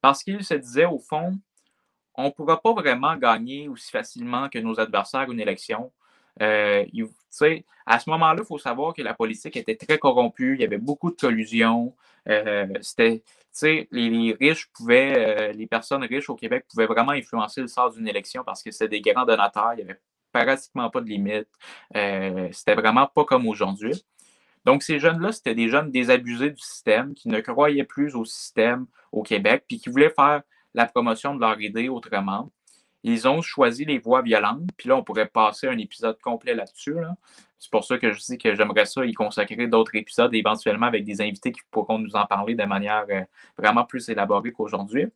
parce 0.00 0.24
qu'il 0.24 0.44
se 0.44 0.54
disait, 0.54 0.84
au 0.84 0.98
fond, 0.98 1.38
on 2.14 2.24
ne 2.24 2.30
pourra 2.30 2.60
pas 2.60 2.72
vraiment 2.72 3.16
gagner 3.16 3.68
aussi 3.68 3.90
facilement 3.90 4.48
que 4.48 4.58
nos 4.58 4.78
adversaires 4.78 5.30
une 5.30 5.40
élection. 5.40 5.92
Euh, 6.40 6.84
à 7.86 7.98
ce 7.98 8.10
moment-là, 8.10 8.40
il 8.42 8.46
faut 8.46 8.58
savoir 8.58 8.94
que 8.94 9.02
la 9.02 9.14
politique 9.14 9.56
était 9.56 9.76
très 9.76 9.98
corrompue, 9.98 10.54
il 10.54 10.60
y 10.60 10.64
avait 10.64 10.78
beaucoup 10.78 11.10
de 11.10 11.16
collusion. 11.16 11.94
Euh, 12.28 12.66
c'était, 12.80 13.22
les, 13.90 14.36
riches 14.38 14.70
pouvaient, 14.72 15.14
euh, 15.16 15.52
les 15.52 15.66
personnes 15.66 16.04
riches 16.04 16.30
au 16.30 16.36
Québec 16.36 16.66
pouvaient 16.68 16.86
vraiment 16.86 17.12
influencer 17.12 17.60
le 17.60 17.68
sort 17.68 17.92
d'une 17.92 18.08
élection 18.08 18.44
parce 18.44 18.62
que 18.62 18.70
c'était 18.70 19.00
des 19.00 19.00
grands 19.00 19.24
donateurs, 19.24 19.74
il 19.78 19.96
pratiquement 20.32 20.90
pas 20.90 21.00
de 21.00 21.08
limite. 21.08 21.48
Euh, 21.96 22.48
c'était 22.52 22.74
vraiment 22.74 23.06
pas 23.06 23.24
comme 23.24 23.46
aujourd'hui. 23.46 24.04
Donc, 24.64 24.82
ces 24.82 24.98
jeunes-là, 24.98 25.32
c'était 25.32 25.54
des 25.54 25.68
jeunes 25.68 25.90
désabusés 25.90 26.50
du 26.50 26.62
système, 26.62 27.14
qui 27.14 27.28
ne 27.28 27.40
croyaient 27.40 27.84
plus 27.84 28.14
au 28.14 28.24
système 28.24 28.86
au 29.10 29.22
Québec, 29.22 29.64
puis 29.66 29.78
qui 29.78 29.90
voulaient 29.90 30.14
faire 30.14 30.42
la 30.74 30.86
promotion 30.86 31.34
de 31.34 31.40
leur 31.40 31.60
idée 31.60 31.88
autrement. 31.88 32.50
Ils 33.02 33.26
ont 33.26 33.42
choisi 33.42 33.84
les 33.84 33.98
voies 33.98 34.22
violentes, 34.22 34.70
puis 34.76 34.88
là, 34.88 34.96
on 34.96 35.02
pourrait 35.02 35.26
passer 35.26 35.66
un 35.66 35.76
épisode 35.78 36.18
complet 36.20 36.54
là-dessus. 36.54 36.94
C'est 37.58 37.70
pour 37.70 37.84
ça 37.84 37.98
que 37.98 38.12
je 38.12 38.20
dis 38.20 38.38
que 38.38 38.54
j'aimerais 38.54 38.86
ça 38.86 39.04
y 39.04 39.12
consacrer 39.12 39.66
d'autres 39.66 39.94
épisodes, 39.96 40.32
éventuellement 40.34 40.86
avec 40.86 41.04
des 41.04 41.20
invités 41.20 41.50
qui 41.50 41.60
pourront 41.70 41.98
nous 41.98 42.14
en 42.14 42.26
parler 42.26 42.54
de 42.54 42.64
manière 42.64 43.06
euh, 43.10 43.22
vraiment 43.58 43.84
plus 43.84 44.08
élaborée 44.08 44.52
qu'aujourd'hui. 44.52 45.06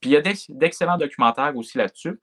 Puis 0.00 0.10
il 0.10 0.12
y 0.12 0.16
a 0.16 0.22
d'excellents 0.48 0.98
documentaires 0.98 1.54
aussi 1.56 1.78
là-dessus. 1.78 2.18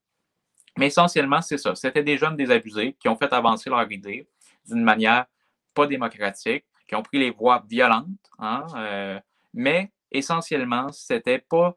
Mais 0.78 0.88
essentiellement, 0.88 1.42
c'est 1.42 1.58
ça. 1.58 1.76
C'était 1.76 2.04
des 2.04 2.18
jeunes 2.18 2.36
désabusés 2.36 2.96
qui 3.00 3.08
ont 3.10 3.16
fait 3.16 3.32
avancer 3.32 3.70
leur 3.70 3.90
idée 3.92 4.28
d'une 4.68 4.84
manière 4.84 5.26
pas 5.74 5.88
démocratique, 5.88 6.66
qui 6.88 6.96
ont 6.96 7.04
pris 7.04 7.20
les 7.20 7.32
voies 7.32 7.64
violentes, 7.68 8.08
hein, 8.40 8.66
euh, 8.76 9.20
mais 9.54 9.92
essentiellement, 10.12 10.92
c'était 10.92 11.40
pas 11.40 11.76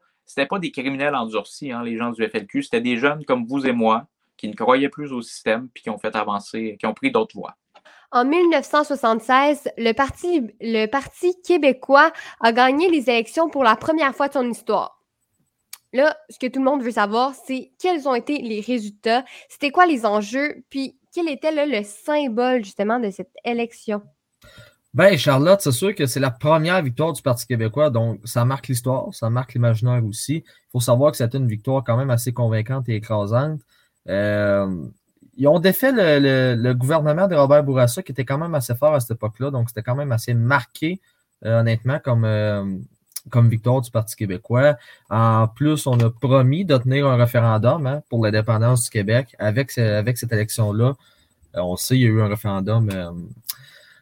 pas 0.49 0.59
des 0.59 0.71
criminels 0.71 1.15
endurcis, 1.15 1.71
hein, 1.71 1.83
les 1.83 1.97
gens 1.97 2.11
du 2.11 2.27
FLQ, 2.27 2.63
c'était 2.63 2.81
des 2.81 2.97
jeunes 2.97 3.23
comme 3.23 3.45
vous 3.45 3.65
et 3.65 3.71
moi 3.71 4.07
qui 4.35 4.49
ne 4.49 4.53
croyaient 4.53 4.89
plus 4.89 5.13
au 5.13 5.21
système 5.21 5.69
puis 5.73 5.83
qui 5.83 5.89
ont 5.89 5.97
fait 5.97 6.15
avancer, 6.15 6.75
qui 6.79 6.85
ont 6.85 6.93
pris 6.93 7.11
d'autres 7.11 7.35
voies. 7.35 7.55
En 8.11 8.23
1976, 8.23 9.69
le 9.77 9.91
Parti, 9.93 10.41
le 10.61 10.85
Parti 10.85 11.41
québécois 11.41 12.11
a 12.39 12.51
gagné 12.53 12.89
les 12.89 13.09
élections 13.09 13.49
pour 13.49 13.63
la 13.63 13.75
première 13.75 14.15
fois 14.15 14.27
de 14.29 14.33
son 14.33 14.49
histoire. 14.49 14.96
Là, 15.93 16.17
ce 16.29 16.37
que 16.37 16.47
tout 16.47 16.59
le 16.59 16.65
monde 16.65 16.83
veut 16.83 16.91
savoir, 16.91 17.33
c'est 17.33 17.71
quels 17.79 18.07
ont 18.07 18.15
été 18.15 18.41
les 18.41 18.61
résultats, 18.61 19.23
c'était 19.49 19.71
quoi 19.71 19.85
les 19.85 20.05
enjeux, 20.05 20.63
puis 20.69 20.97
quel 21.13 21.29
était 21.29 21.65
le 21.65 21.83
symbole 21.83 22.63
justement 22.63 22.99
de 22.99 23.09
cette 23.09 23.31
élection? 23.45 24.01
Ben, 24.93 25.17
Charlotte, 25.17 25.61
c'est 25.61 25.71
sûr 25.71 25.93
que 25.93 26.05
c'est 26.05 26.19
la 26.19 26.31
première 26.31 26.81
victoire 26.81 27.13
du 27.13 27.21
Parti 27.21 27.45
québécois, 27.45 27.89
donc 27.89 28.19
ça 28.23 28.45
marque 28.45 28.67
l'histoire, 28.67 29.13
ça 29.13 29.29
marque 29.29 29.53
l'imaginaire 29.53 30.03
aussi. 30.03 30.37
Il 30.37 30.71
faut 30.71 30.79
savoir 30.79 31.11
que 31.11 31.17
c'était 31.17 31.37
une 31.37 31.47
victoire 31.47 31.83
quand 31.83 31.97
même 31.97 32.09
assez 32.09 32.33
convaincante 32.33 32.89
et 32.89 32.95
écrasante. 32.95 33.61
Euh, 34.09 34.87
ils 35.35 35.47
ont 35.47 35.59
défait 35.59 35.91
le, 35.93 36.73
gouvernement 36.73 37.27
de 37.27 37.35
Robert 37.35 37.63
Bourassa, 37.63 38.01
qui 38.01 38.11
était 38.11 38.25
quand 38.25 38.39
même 38.39 38.55
assez 38.55 38.73
fort 38.75 38.95
à 38.95 38.99
cette 38.99 39.11
époque-là, 39.11 39.51
donc 39.51 39.69
c'était 39.69 39.83
quand 39.83 39.95
même 39.95 40.11
assez 40.11 40.33
marqué, 40.33 40.99
euh, 41.45 41.59
honnêtement, 41.59 41.99
comme, 41.99 42.25
euh, 42.25 42.65
comme 43.29 43.49
victoire 43.49 43.81
du 43.81 43.91
Parti 43.91 44.15
québécois. 44.15 44.75
En 45.09 45.47
plus, 45.47 45.87
on 45.87 45.99
a 45.99 46.09
promis 46.09 46.65
de 46.65 46.77
tenir 46.77 47.07
un 47.07 47.15
référendum 47.15 47.85
hein, 47.85 48.01
pour 48.09 48.23
l'indépendance 48.23 48.83
du 48.83 48.89
Québec 48.89 49.35
avec, 49.39 49.77
avec 49.77 50.17
cette 50.17 50.31
élection-là. 50.33 50.95
on 51.55 51.75
sait, 51.75 51.95
il 51.95 52.01
y 52.01 52.05
a 52.05 52.09
eu 52.09 52.21
un 52.21 52.27
référendum 52.27 52.89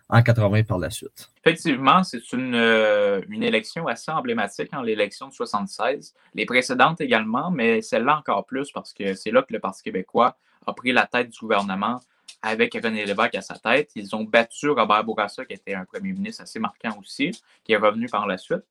en 0.10 0.22
80 0.22 0.64
par 0.64 0.78
la 0.78 0.90
suite. 0.90 1.30
Effectivement, 1.44 2.04
c'est 2.04 2.32
une, 2.34 2.56
euh, 2.56 3.22
une, 3.30 3.44
élection 3.44 3.88
assez 3.88 4.12
emblématique, 4.12 4.70
en 4.74 4.80
hein, 4.80 4.84
l'élection 4.84 5.28
de 5.28 5.34
76. 5.34 6.14
Les 6.34 6.46
précédentes 6.46 7.02
également, 7.02 7.52
mais 7.52 7.82
celle-là 7.82 8.18
encore 8.18 8.46
plus 8.46 8.72
parce 8.72 8.94
que 8.94 9.14
c'est 9.14 9.32
là 9.32 9.42
que 9.42 9.54
le 9.54 9.60
Parti 9.60 9.84
québécois 9.84 10.38
a 10.66 10.74
pris 10.74 10.92
la 10.92 11.08
tête 11.08 11.30
du 11.30 11.40
gouvernement 11.40 12.00
avec 12.42 12.74
René 12.76 13.06
Lévesque 13.06 13.36
à 13.36 13.42
sa 13.42 13.56
tête. 13.56 13.92
Ils 13.96 14.16
ont 14.16 14.24
battu 14.24 14.70
Robert 14.70 15.04
Bourassa, 15.04 15.46
qui 15.46 15.54
était 15.54 15.74
un 15.74 15.86
premier 15.86 16.14
ministre 16.14 16.44
assez 16.44 16.60
marquant 16.60 16.98
aussi, 17.00 17.32
qui 17.64 17.74
est 17.74 17.78
revenu 17.78 18.08
par 18.08 18.28
la 18.28 18.38
suite. 18.38 18.64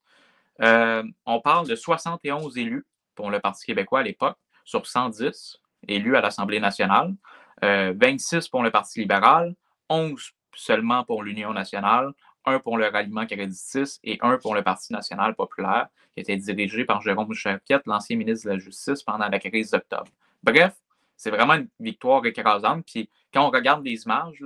Euh, 0.62 1.02
on 1.26 1.40
parle 1.40 1.66
de 1.66 1.74
71 1.74 2.56
élus 2.58 2.86
pour 3.14 3.30
le 3.30 3.40
Parti 3.40 3.66
québécois 3.66 4.00
à 4.00 4.02
l'époque, 4.02 4.36
sur 4.64 4.86
110 4.86 5.60
élus 5.88 6.16
à 6.16 6.20
l'Assemblée 6.20 6.60
nationale, 6.60 7.14
26 7.62 8.34
euh, 8.34 8.40
pour 8.50 8.62
le 8.62 8.70
Parti 8.70 9.00
libéral, 9.00 9.54
11 9.88 10.32
seulement 10.54 11.04
pour 11.04 11.22
l'Union 11.22 11.52
nationale, 11.52 12.12
un 12.44 12.58
pour 12.58 12.78
le 12.78 12.86
ralliement 12.86 13.26
créditis 13.26 13.98
et 14.04 14.18
un 14.20 14.38
pour 14.38 14.54
le 14.54 14.62
Parti 14.62 14.92
national 14.92 15.34
populaire, 15.34 15.88
qui 16.14 16.20
était 16.20 16.36
dirigé 16.36 16.84
par 16.84 17.00
Jérôme 17.00 17.32
Charquette, 17.34 17.82
l'ancien 17.86 18.16
ministre 18.16 18.46
de 18.46 18.52
la 18.52 18.58
Justice, 18.58 19.02
pendant 19.02 19.28
la 19.28 19.38
crise 19.38 19.70
d'octobre. 19.70 20.10
Bref, 20.42 20.74
c'est 21.16 21.30
vraiment 21.30 21.54
une 21.54 21.68
victoire 21.80 22.24
écrasante. 22.26 22.84
Puis 22.86 23.08
quand 23.32 23.46
on 23.46 23.50
regarde 23.50 23.84
les 23.84 24.02
images, 24.02 24.42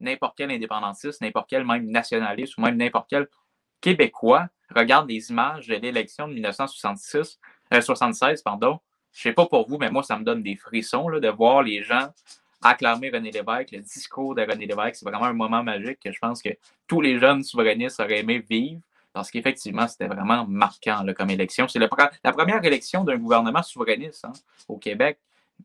n'importe 0.00 0.34
quel 0.36 0.50
indépendantiste, 0.50 1.20
n'importe 1.20 1.48
quel 1.50 1.64
même 1.64 1.90
nationaliste 1.90 2.56
ou 2.58 2.62
même 2.62 2.76
n'importe 2.76 3.08
quel 3.10 3.28
Québécois 3.80 4.46
regarde 4.74 5.08
les 5.08 5.30
images 5.30 5.66
de 5.66 5.74
l'élection 5.74 6.28
de 6.28 6.34
1976. 6.34 7.38
Euh, 7.72 7.80
pardon. 8.44 8.78
Je 9.12 9.20
sais 9.20 9.32
pas 9.32 9.46
pour 9.46 9.68
vous, 9.68 9.78
mais 9.78 9.90
moi, 9.90 10.02
ça 10.02 10.18
me 10.18 10.24
donne 10.24 10.42
des 10.42 10.56
frissons 10.56 11.08
là, 11.08 11.20
de 11.20 11.28
voir 11.28 11.62
les 11.62 11.82
gens 11.82 12.08
acclamer 12.62 13.10
René 13.10 13.30
Lévesque, 13.30 13.72
le 13.72 13.80
discours 13.80 14.34
de 14.34 14.42
René 14.42 14.66
Lévesque, 14.66 14.96
c'est 14.96 15.04
vraiment 15.04 15.26
un 15.26 15.32
moment 15.32 15.62
magique 15.62 15.98
que 16.00 16.12
je 16.12 16.18
pense 16.18 16.40
que 16.42 16.50
tous 16.86 17.00
les 17.00 17.18
jeunes 17.18 17.42
souverainistes 17.42 18.00
auraient 18.00 18.20
aimé 18.20 18.44
vivre 18.48 18.80
parce 19.12 19.30
qu'effectivement, 19.30 19.88
c'était 19.88 20.06
vraiment 20.06 20.46
marquant 20.46 21.04
comme 21.14 21.30
élection. 21.30 21.68
C'est 21.68 21.78
la 21.78 21.88
première 21.88 22.64
élection 22.64 23.04
d'un 23.04 23.18
gouvernement 23.18 23.62
souverainiste 23.62 24.24
hein, 24.24 24.32
au 24.68 24.78
Québec. 24.78 25.18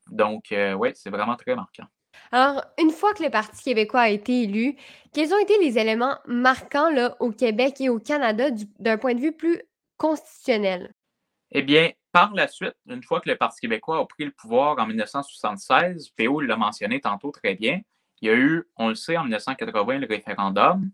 Donc, 0.09 0.51
euh, 0.51 0.73
oui, 0.73 0.89
c'est 0.95 1.09
vraiment 1.09 1.35
très 1.35 1.55
marquant. 1.55 1.85
Alors, 2.31 2.63
une 2.79 2.91
fois 2.91 3.13
que 3.13 3.23
le 3.23 3.29
Parti 3.29 3.63
québécois 3.63 4.01
a 4.01 4.09
été 4.09 4.43
élu, 4.43 4.75
quels 5.13 5.33
ont 5.33 5.39
été 5.39 5.57
les 5.59 5.77
éléments 5.77 6.17
marquants 6.25 6.89
là, 6.89 7.15
au 7.19 7.31
Québec 7.31 7.79
et 7.79 7.89
au 7.89 7.99
Canada 7.99 8.49
d'un 8.79 8.97
point 8.97 9.15
de 9.15 9.21
vue 9.21 9.31
plus 9.31 9.61
constitutionnel? 9.97 10.93
Eh 11.51 11.61
bien, 11.61 11.91
par 12.11 12.33
la 12.33 12.47
suite, 12.47 12.75
une 12.87 13.03
fois 13.03 13.21
que 13.21 13.29
le 13.29 13.37
Parti 13.37 13.61
québécois 13.61 13.99
a 13.99 14.05
pris 14.05 14.25
le 14.25 14.31
pouvoir 14.31 14.77
en 14.79 14.87
1976, 14.87 16.09
PO 16.17 16.41
l'a 16.41 16.57
mentionné 16.57 16.99
tantôt 16.99 17.31
très 17.31 17.55
bien, 17.55 17.81
il 18.21 18.27
y 18.27 18.31
a 18.31 18.35
eu, 18.35 18.63
on 18.77 18.89
le 18.89 18.95
sait, 18.95 19.17
en 19.17 19.23
1980, 19.23 19.99
le 19.99 20.07
référendum. 20.07 20.89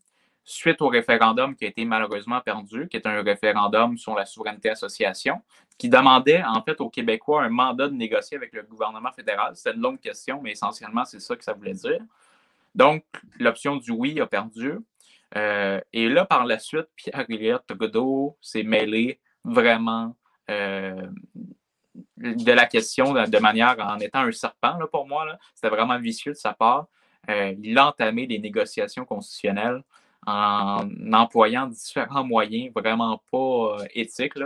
Suite 0.45 0.81
au 0.81 0.89
référendum 0.89 1.55
qui 1.55 1.63
a 1.63 1.69
été 1.69 1.85
malheureusement 1.85 2.41
perdu, 2.41 2.89
qui 2.89 2.97
est 2.97 3.07
un 3.07 3.23
référendum 3.23 3.97
sur 3.97 4.13
la 4.13 4.25
souveraineté 4.25 4.69
association, 4.69 5.41
qui 5.77 5.89
demandait 5.89 6.43
en 6.43 6.61
fait 6.61 6.79
aux 6.81 6.89
Québécois 6.89 7.43
un 7.43 7.49
mandat 7.49 7.87
de 7.87 7.93
négocier 7.93 8.37
avec 8.37 8.53
le 8.53 8.63
gouvernement 8.63 9.11
fédéral. 9.11 9.53
C'est 9.55 9.73
une 9.73 9.81
longue 9.81 9.99
question, 9.99 10.41
mais 10.41 10.51
essentiellement, 10.51 11.05
c'est 11.05 11.19
ça 11.19 11.35
que 11.35 11.43
ça 11.43 11.53
voulait 11.53 11.73
dire. 11.73 11.99
Donc, 12.75 13.03
l'option 13.39 13.77
du 13.77 13.91
oui 13.91 14.19
a 14.19 14.25
perdu. 14.25 14.79
Euh, 15.35 15.79
et 15.91 16.09
là, 16.09 16.25
par 16.25 16.45
la 16.45 16.59
suite, 16.59 16.87
Pierre-Éliott 16.95 17.63
Godot 17.73 18.37
s'est 18.41 18.63
mêlé 18.63 19.19
vraiment 19.43 20.15
euh, 20.49 21.07
de 22.17 22.51
la 22.51 22.65
question 22.65 23.13
de, 23.13 23.39
manière 23.39 23.75
en 23.79 23.99
étant 23.99 24.19
un 24.19 24.31
serpent 24.31 24.77
pour 24.91 25.07
moi. 25.07 25.25
C'était 25.55 25.69
vraiment 25.69 25.99
vicieux 25.99 26.33
de 26.33 26.37
sa 26.37 26.53
part. 26.53 26.87
Euh, 27.29 27.53
il 27.61 27.77
a 27.77 27.87
entamé 27.87 28.27
des 28.27 28.39
négociations 28.39 29.05
constitutionnelles 29.05 29.81
en 30.25 30.87
employant 31.11 31.67
différents 31.67 32.23
moyens 32.23 32.71
vraiment 32.73 33.21
pas 33.31 33.77
éthiques. 33.93 34.37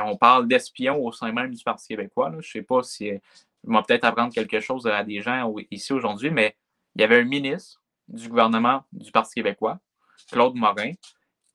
On 0.00 0.16
parle 0.16 0.48
d'espions 0.48 1.02
au 1.02 1.12
sein 1.12 1.32
même 1.32 1.54
du 1.54 1.62
Parti 1.62 1.88
québécois. 1.88 2.30
Je 2.32 2.36
ne 2.36 2.42
sais 2.42 2.62
pas 2.62 2.82
si 2.82 3.08
je 3.08 3.72
vais 3.72 3.82
peut-être 3.86 4.04
apprendre 4.04 4.32
quelque 4.32 4.60
chose 4.60 4.86
à 4.86 5.02
des 5.04 5.20
gens 5.20 5.54
ici 5.70 5.92
aujourd'hui, 5.92 6.30
mais 6.30 6.56
il 6.94 7.02
y 7.02 7.04
avait 7.04 7.20
un 7.20 7.24
ministre 7.24 7.82
du 8.08 8.28
gouvernement 8.28 8.84
du 8.92 9.10
Parti 9.10 9.34
québécois, 9.34 9.78
Claude 10.30 10.54
Morin, 10.54 10.92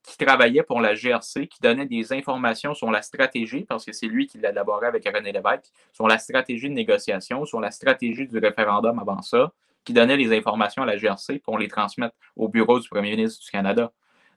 qui 0.04 0.18
travaillait 0.18 0.64
pour 0.64 0.82
la 0.82 0.96
GRC, 0.96 1.48
qui 1.48 1.60
donnait 1.62 1.86
des 1.86 2.14
informations 2.14 2.74
sur 2.74 2.90
la 2.90 3.02
stratégie, 3.02 3.66
parce 3.66 3.86
que 3.86 3.92
c'est 3.92 4.08
lui 4.08 4.28
qui 4.28 4.38
l'élaborait 4.40 4.88
avec 4.88 5.08
René 5.08 5.32
Lévesque, 5.32 5.72
sur 5.94 6.08
la 6.08 6.18
stratégie 6.18 6.70
de 6.70 6.74
négociation, 6.74 7.46
sur 7.46 7.60
la 7.60 7.70
stratégie 7.70 8.28
du 8.28 8.38
référendum 8.40 8.98
avant 9.00 9.22
ça, 9.22 9.52
qui 9.84 9.94
donnait 9.94 10.18
les 10.18 10.36
informations 10.36 10.84
à 10.84 10.86
la 10.86 10.98
GRC 10.98 11.40
pour 11.40 11.58
les 11.58 11.68
transmettre 11.68 12.16
au 12.36 12.48
bureau 12.48 12.80
du 12.80 12.90
premier 12.90 13.12
ministre 13.12 13.44
du 13.44 13.52
Canada. 13.52 13.92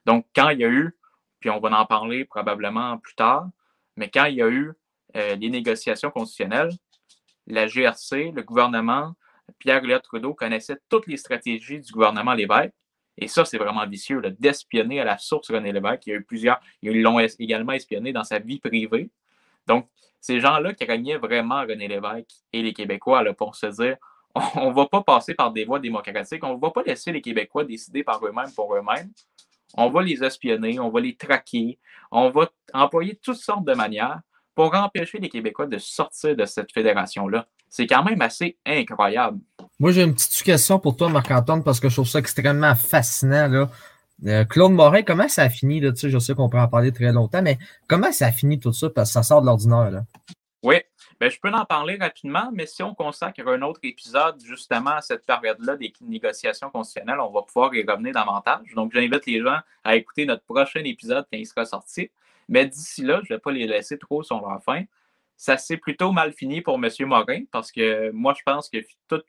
Donc, 0.04 0.26
quand 0.34 0.50
il 0.50 0.58
y 0.60 0.64
a 0.64 0.68
eu, 0.68 0.96
puis 1.40 1.50
on 1.50 1.58
va 1.58 1.70
en 1.80 1.86
parler 1.86 2.24
probablement 2.24 2.98
plus 2.98 3.14
tard, 3.14 3.48
mais 3.96 4.10
quand 4.10 4.24
il 4.26 4.36
y 4.36 4.42
a 4.42 4.48
eu 4.48 4.72
euh, 5.16 5.36
les 5.36 5.50
négociations 5.50 6.10
constitutionnelles, 6.10 6.70
la 7.46 7.66
GRC, 7.66 8.32
le 8.32 8.42
gouvernement, 8.42 9.14
Pierre-Éliott 9.58 10.02
Trudeau 10.02 10.34
connaissait 10.34 10.78
toutes 10.88 11.06
les 11.06 11.16
stratégies 11.16 11.80
du 11.80 11.92
gouvernement 11.92 12.34
Lévesque 12.34 12.72
et 13.18 13.28
ça, 13.28 13.44
c'est 13.44 13.58
vraiment 13.58 13.86
vicieux, 13.86 14.22
d'espionner 14.38 15.00
à 15.00 15.04
la 15.04 15.18
source 15.18 15.50
René 15.50 15.72
Lévesque. 15.72 16.06
Il 16.06 16.10
y 16.10 16.12
a 16.14 16.16
eu 16.16 16.24
plusieurs, 16.24 16.60
ils 16.80 17.02
l'ont 17.02 17.20
également 17.20 17.72
espionné 17.72 18.12
dans 18.12 18.24
sa 18.24 18.38
vie 18.38 18.58
privée. 18.58 19.10
Donc, 19.66 19.88
ces 20.20 20.40
gens-là 20.40 20.72
qui 20.72 20.84
régnaient 20.84 21.18
vraiment 21.18 21.60
René 21.60 21.88
Lévesque 21.88 22.30
et 22.52 22.62
les 22.62 22.72
Québécois 22.72 23.22
là, 23.22 23.34
pour 23.34 23.54
se 23.54 23.66
dire 23.66 23.96
on 24.56 24.70
ne 24.70 24.74
va 24.74 24.86
pas 24.86 25.02
passer 25.02 25.34
par 25.34 25.52
des 25.52 25.64
voies 25.64 25.78
démocratiques, 25.78 26.42
on 26.42 26.54
ne 26.54 26.60
va 26.60 26.70
pas 26.70 26.82
laisser 26.82 27.12
les 27.12 27.20
Québécois 27.20 27.64
décider 27.64 28.02
par 28.02 28.24
eux-mêmes 28.24 28.52
pour 28.54 28.74
eux-mêmes. 28.74 29.12
On 29.74 29.90
va 29.90 30.02
les 30.02 30.22
espionner, 30.22 30.78
on 30.78 30.90
va 30.90 31.00
les 31.00 31.16
traquer, 31.16 31.78
on 32.10 32.30
va 32.30 32.50
employer 32.74 33.18
toutes 33.22 33.36
sortes 33.36 33.64
de 33.64 33.74
manières 33.74 34.20
pour 34.54 34.74
empêcher 34.74 35.18
les 35.18 35.28
Québécois 35.28 35.66
de 35.66 35.78
sortir 35.78 36.36
de 36.36 36.44
cette 36.44 36.72
fédération-là. 36.72 37.46
C'est 37.68 37.86
quand 37.86 38.04
même 38.04 38.20
assez 38.20 38.58
incroyable. 38.66 39.40
Moi, 39.78 39.92
j'ai 39.92 40.02
une 40.02 40.14
petite 40.14 40.42
question 40.42 40.78
pour 40.78 40.96
toi, 40.96 41.08
Marc-Antoine, 41.08 41.64
parce 41.64 41.80
que 41.80 41.88
je 41.88 41.94
trouve 41.94 42.08
ça 42.08 42.18
extrêmement 42.18 42.74
fascinant. 42.74 43.48
Là. 43.48 43.70
Euh, 44.26 44.44
Claude 44.44 44.72
Morin, 44.72 45.02
comment 45.02 45.28
ça 45.28 45.44
a 45.44 45.48
fini? 45.48 45.80
Là? 45.80 45.90
Tu 45.92 46.00
sais, 46.00 46.10
je 46.10 46.18
sais 46.18 46.34
qu'on 46.34 46.50
peut 46.50 46.60
en 46.60 46.68
parler 46.68 46.92
très 46.92 47.12
longtemps, 47.12 47.40
mais 47.40 47.58
comment 47.88 48.12
ça 48.12 48.26
a 48.26 48.32
fini 48.32 48.60
tout 48.60 48.72
ça? 48.72 48.90
Parce 48.90 49.08
que 49.08 49.14
ça 49.14 49.22
sort 49.22 49.40
de 49.40 49.46
l'ordinaire. 49.46 50.02
Oui, 50.62 50.76
ben, 51.22 51.30
je 51.30 51.38
peux 51.38 51.52
en 51.52 51.64
parler 51.64 51.96
rapidement, 52.00 52.50
mais 52.52 52.66
si 52.66 52.82
on 52.82 52.96
consacre 52.96 53.46
un 53.46 53.62
autre 53.62 53.78
épisode 53.84 54.42
justement 54.44 54.90
à 54.90 55.00
cette 55.00 55.24
période-là 55.24 55.76
des 55.76 55.92
négociations 56.00 56.68
constitutionnelles, 56.68 57.20
on 57.20 57.30
va 57.30 57.42
pouvoir 57.42 57.72
y 57.76 57.88
revenir 57.88 58.12
davantage. 58.12 58.74
Donc, 58.74 58.90
j'invite 58.92 59.24
les 59.26 59.40
gens 59.40 59.58
à 59.84 59.94
écouter 59.94 60.26
notre 60.26 60.42
prochain 60.42 60.80
épisode 60.80 61.24
quand 61.30 61.38
il 61.38 61.46
sera 61.46 61.64
sorti. 61.64 62.10
Mais 62.48 62.66
d'ici 62.66 63.02
là, 63.02 63.20
je 63.22 63.32
ne 63.32 63.36
vais 63.36 63.40
pas 63.40 63.52
les 63.52 63.68
laisser 63.68 63.98
trop 63.98 64.24
sur 64.24 64.40
leur 64.40 64.60
fin. 64.64 64.82
Ça 65.36 65.58
s'est 65.58 65.76
plutôt 65.76 66.10
mal 66.10 66.32
fini 66.32 66.60
pour 66.60 66.74
M. 66.74 66.90
Morin 67.02 67.44
parce 67.52 67.70
que 67.70 68.10
moi, 68.10 68.34
je 68.36 68.42
pense 68.44 68.68
que 68.68 68.78
toute, 69.06 69.24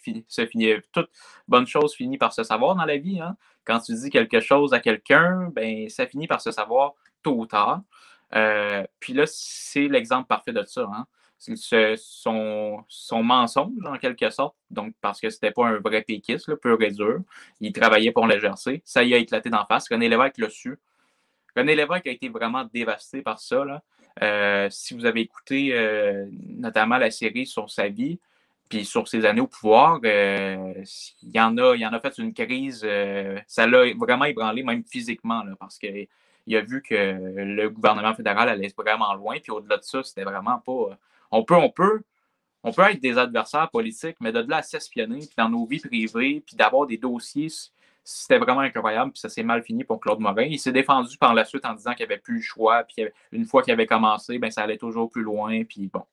toute 0.93 1.11
bonne 1.47 1.67
chose 1.67 1.93
finit 1.93 2.17
par 2.17 2.33
se 2.33 2.41
savoir 2.41 2.73
dans 2.73 2.85
la 2.85 2.97
vie. 2.97 3.21
Hein. 3.21 3.37
Quand 3.65 3.81
tu 3.81 3.93
dis 3.93 4.09
quelque 4.09 4.39
chose 4.39 4.73
à 4.73 4.79
quelqu'un, 4.79 5.51
ben, 5.53 5.87
ça 5.89 6.07
finit 6.07 6.25
par 6.25 6.41
se 6.41 6.49
savoir 6.49 6.93
tôt 7.21 7.35
ou 7.35 7.45
tard. 7.45 7.83
Euh, 8.33 8.83
puis 8.99 9.13
là, 9.13 9.25
c'est 9.27 9.87
l'exemple 9.87 10.25
parfait 10.25 10.53
de 10.53 10.63
ça. 10.63 10.89
Hein. 10.91 11.05
Son, 11.97 12.83
son, 12.87 13.23
mensonge, 13.23 13.71
en 13.85 13.97
quelque 13.97 14.29
sorte, 14.29 14.55
donc 14.69 14.93
parce 15.01 15.19
que 15.19 15.29
c'était 15.29 15.51
pas 15.51 15.67
un 15.67 15.79
vrai 15.79 16.01
péquiste, 16.01 16.47
là, 16.47 16.55
pur 16.55 16.81
et 16.81 16.91
dur. 16.91 17.21
Il 17.59 17.73
travaillait 17.73 18.11
pour 18.11 18.27
le. 18.27 18.39
Ça 18.83 19.03
y 19.03 19.13
a 19.13 19.17
éclaté 19.17 19.49
d'en 19.49 19.65
face. 19.65 19.89
René 19.89 20.09
Lévesque 20.09 20.37
l'a 20.37 20.49
su. 20.49 20.77
René 21.55 21.75
Lévesque 21.75 22.07
a 22.07 22.11
été 22.11 22.29
vraiment 22.29 22.65
dévasté 22.65 23.21
par 23.21 23.39
ça. 23.39 23.63
Là. 23.63 23.81
Euh, 24.21 24.67
si 24.69 24.93
vous 24.93 25.05
avez 25.05 25.21
écouté 25.21 25.69
euh, 25.73 26.25
notamment 26.47 26.97
la 26.97 27.11
série 27.11 27.45
sur 27.45 27.69
sa 27.69 27.87
vie, 27.87 28.19
puis 28.69 28.85
sur 28.85 29.07
ses 29.07 29.25
années 29.25 29.41
au 29.41 29.47
pouvoir, 29.47 29.99
euh, 30.03 30.73
il, 31.21 31.31
y 31.31 31.39
en 31.39 31.57
a, 31.57 31.75
il 31.75 31.85
en 31.85 31.93
a 31.93 31.99
fait 31.99 32.17
une 32.17 32.33
crise. 32.33 32.87
ça 33.47 33.67
l'a 33.67 33.93
vraiment 33.93 34.25
ébranlé, 34.25 34.63
même 34.63 34.83
physiquement, 34.83 35.43
là, 35.43 35.53
parce 35.59 35.77
qu'il 35.77 36.07
a 36.55 36.61
vu 36.61 36.81
que 36.81 36.95
le 36.95 37.69
gouvernement 37.69 38.13
fédéral 38.15 38.49
allait 38.49 38.73
vraiment 38.75 39.13
loin. 39.13 39.37
Puis 39.39 39.51
au-delà 39.51 39.77
de 39.77 39.83
ça, 39.83 40.03
c'était 40.03 40.23
vraiment 40.23 40.59
pas 40.59 40.97
on 41.33 41.43
peut, 41.71 42.03
être 42.91 43.01
des 43.01 43.17
adversaires 43.17 43.69
politiques, 43.69 44.17
mais 44.19 44.31
de 44.31 44.39
là 44.39 44.57
à 44.57 44.61
s'espionner, 44.61 45.19
dans 45.37 45.49
nos 45.49 45.65
vies 45.65 45.79
privées, 45.79 46.43
puis 46.45 46.55
d'avoir 46.55 46.85
des 46.85 46.97
dossiers, 46.97 47.49
c'était 48.03 48.37
vraiment 48.37 48.61
incroyable, 48.61 49.11
puis 49.11 49.19
ça 49.19 49.29
s'est 49.29 49.43
mal 49.43 49.63
fini 49.63 49.83
pour 49.83 49.99
Claude 49.99 50.19
Morin. 50.19 50.43
Il 50.43 50.59
s'est 50.59 50.71
défendu 50.71 51.17
par 51.17 51.33
la 51.33 51.45
suite 51.45 51.65
en 51.65 51.73
disant 51.73 51.93
qu'il 51.93 52.05
n'y 52.05 52.13
avait 52.13 52.21
plus 52.21 52.35
le 52.35 52.41
choix, 52.41 52.83
puis 52.83 53.07
une 53.31 53.45
fois 53.45 53.63
qu'il 53.63 53.73
avait 53.73 53.87
commencé, 53.87 54.37
ben, 54.37 54.51
ça 54.51 54.61
allait 54.61 54.77
toujours 54.77 55.09
plus 55.09 55.23
loin, 55.23 55.63
puis 55.63 55.87
bon. 55.87 56.03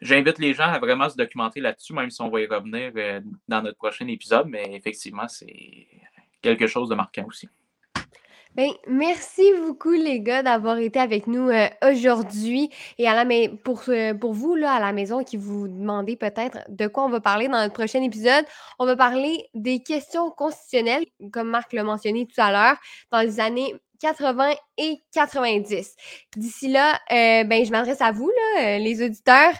J'invite 0.00 0.40
les 0.40 0.52
gens 0.52 0.64
à 0.64 0.80
vraiment 0.80 1.08
se 1.08 1.16
documenter 1.16 1.60
là-dessus, 1.60 1.92
même 1.92 2.10
si 2.10 2.20
on 2.22 2.28
va 2.28 2.40
y 2.40 2.46
revenir 2.46 2.90
euh, 2.96 3.20
dans 3.46 3.62
notre 3.62 3.78
prochain 3.78 4.08
épisode, 4.08 4.48
mais 4.48 4.74
effectivement, 4.74 5.28
c'est 5.28 5.86
quelque 6.40 6.66
chose 6.66 6.88
de 6.88 6.96
marquant 6.96 7.24
aussi. 7.24 7.48
Ben, 8.54 8.70
merci 8.86 9.42
beaucoup, 9.64 9.92
les 9.92 10.20
gars, 10.20 10.42
d'avoir 10.42 10.76
été 10.76 11.00
avec 11.00 11.26
nous 11.26 11.48
euh, 11.48 11.68
aujourd'hui. 11.82 12.68
Et 12.98 13.08
à 13.08 13.14
la 13.14 13.24
euh, 13.24 14.14
pour 14.14 14.32
vous, 14.34 14.54
là, 14.54 14.74
à 14.74 14.80
la 14.80 14.92
maison, 14.92 15.24
qui 15.24 15.38
vous 15.38 15.68
demandez 15.68 16.16
peut-être 16.16 16.58
de 16.68 16.86
quoi 16.86 17.04
on 17.06 17.08
va 17.08 17.20
parler 17.20 17.48
dans 17.48 17.58
notre 17.62 17.72
prochain 17.72 18.02
épisode, 18.02 18.44
on 18.78 18.84
va 18.84 18.94
parler 18.94 19.48
des 19.54 19.82
questions 19.82 20.30
constitutionnelles, 20.30 21.06
comme 21.32 21.48
Marc 21.48 21.72
l'a 21.72 21.82
mentionné 21.82 22.26
tout 22.26 22.40
à 22.42 22.52
l'heure, 22.52 22.76
dans 23.10 23.22
les 23.22 23.40
années 23.40 23.74
80 24.00 24.52
et 24.76 24.98
90. 25.14 25.94
D'ici 26.36 26.68
là, 26.68 26.92
euh, 27.10 27.44
ben, 27.44 27.64
je 27.64 27.70
m'adresse 27.70 28.02
à 28.02 28.12
vous, 28.12 28.30
là, 28.56 28.78
les 28.78 29.02
auditeurs. 29.02 29.54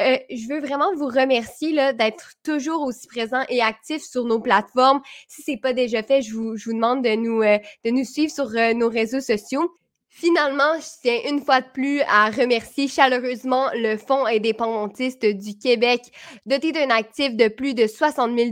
Euh, 0.00 0.16
je 0.30 0.48
veux 0.48 0.60
vraiment 0.60 0.94
vous 0.94 1.06
remercier 1.06 1.72
d'être 1.94 2.32
toujours 2.44 2.82
aussi 2.82 3.08
présent 3.08 3.42
et 3.48 3.60
actif 3.60 4.02
sur 4.02 4.24
nos 4.24 4.40
plateformes. 4.40 5.00
Si 5.26 5.42
ce 5.42 5.50
n'est 5.50 5.56
pas 5.56 5.72
déjà 5.72 6.02
fait, 6.02 6.22
je 6.22 6.34
vous, 6.34 6.56
je 6.56 6.66
vous 6.66 6.74
demande 6.76 7.02
de 7.02 7.14
nous, 7.16 7.42
euh, 7.42 7.58
de 7.84 7.90
nous 7.90 8.04
suivre 8.04 8.32
sur 8.32 8.48
euh, 8.54 8.74
nos 8.74 8.88
réseaux 8.88 9.20
sociaux. 9.20 9.72
Finalement, 10.10 10.74
je 10.80 10.86
tiens 11.02 11.20
une 11.28 11.40
fois 11.40 11.60
de 11.60 11.66
plus 11.72 12.00
à 12.08 12.30
remercier 12.30 12.88
chaleureusement 12.88 13.68
le 13.74 13.96
Fonds 13.98 14.24
indépendantiste 14.24 15.24
du 15.24 15.56
Québec. 15.56 16.00
Doté 16.46 16.72
d'un 16.72 16.90
actif 16.90 17.36
de 17.36 17.48
plus 17.48 17.74
de 17.74 17.86
60 17.86 18.36
000 18.36 18.50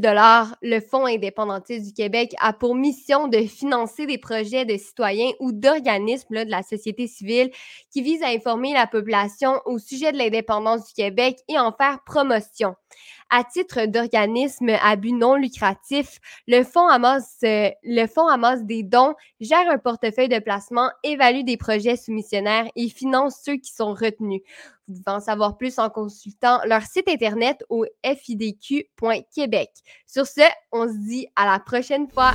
le 0.62 0.81
Fonds 0.81 1.07
indépendantiste 1.07 1.87
du 1.87 1.92
Québec 1.92 2.35
a 2.40 2.53
pour 2.53 2.75
mission 2.75 3.27
de 3.27 3.38
financer 3.38 4.07
des 4.07 4.19
projets 4.19 4.64
de 4.66 4.77
citoyens 4.77 5.31
ou 5.40 5.51
d'organismes 5.51 6.45
de 6.45 6.51
la 6.51 6.62
société 6.62 7.07
civile 7.07 7.51
qui 7.90 8.03
visent 8.03 8.23
à 8.23 8.29
informer 8.29 8.75
la 8.75 8.87
population 8.87 9.61
au 9.64 9.79
sujet 9.79 10.12
de 10.12 10.19
l'indépendance 10.19 10.87
du 10.88 10.92
Québec 10.92 11.38
et 11.49 11.59
en 11.59 11.73
faire 11.73 12.01
promotion. 12.05 12.75
À 13.31 13.43
titre 13.45 13.87
d'organisme 13.87 14.71
à 14.83 14.97
but 14.97 15.12
non 15.12 15.35
lucratif, 15.35 16.19
le 16.47 16.62
fonds 16.62 16.87
amasse, 16.87 17.39
euh, 17.45 17.71
le 17.83 18.07
fonds 18.07 18.29
amasse 18.29 18.65
des 18.65 18.83
dons, 18.83 19.15
gère 19.41 19.69
un 19.69 19.79
portefeuille 19.79 20.29
de 20.29 20.39
placement, 20.39 20.91
évalue 21.03 21.43
des 21.43 21.57
projets 21.57 21.97
soumissionnaires 21.97 22.67
et 22.77 22.89
finance 22.89 23.41
ceux 23.45 23.57
qui 23.57 23.73
sont 23.73 23.95
retenus. 23.95 24.43
Vous 24.89 24.95
pouvez 25.03 25.17
en 25.17 25.21
savoir 25.21 25.57
plus 25.57 25.79
en 25.79 25.91
consultant 25.91 26.61
leur 26.67 26.83
site 26.83 27.09
internet 27.09 27.65
au 27.69 27.85
fidq.québec. 28.05 29.71
Sur 30.07 30.27
ce, 30.27 30.43
on 30.71 30.87
se 30.87 31.09
dit 31.09 31.27
à 31.35 31.47
la 31.47 31.59
prochaine 31.59 32.09
fois. 32.09 32.33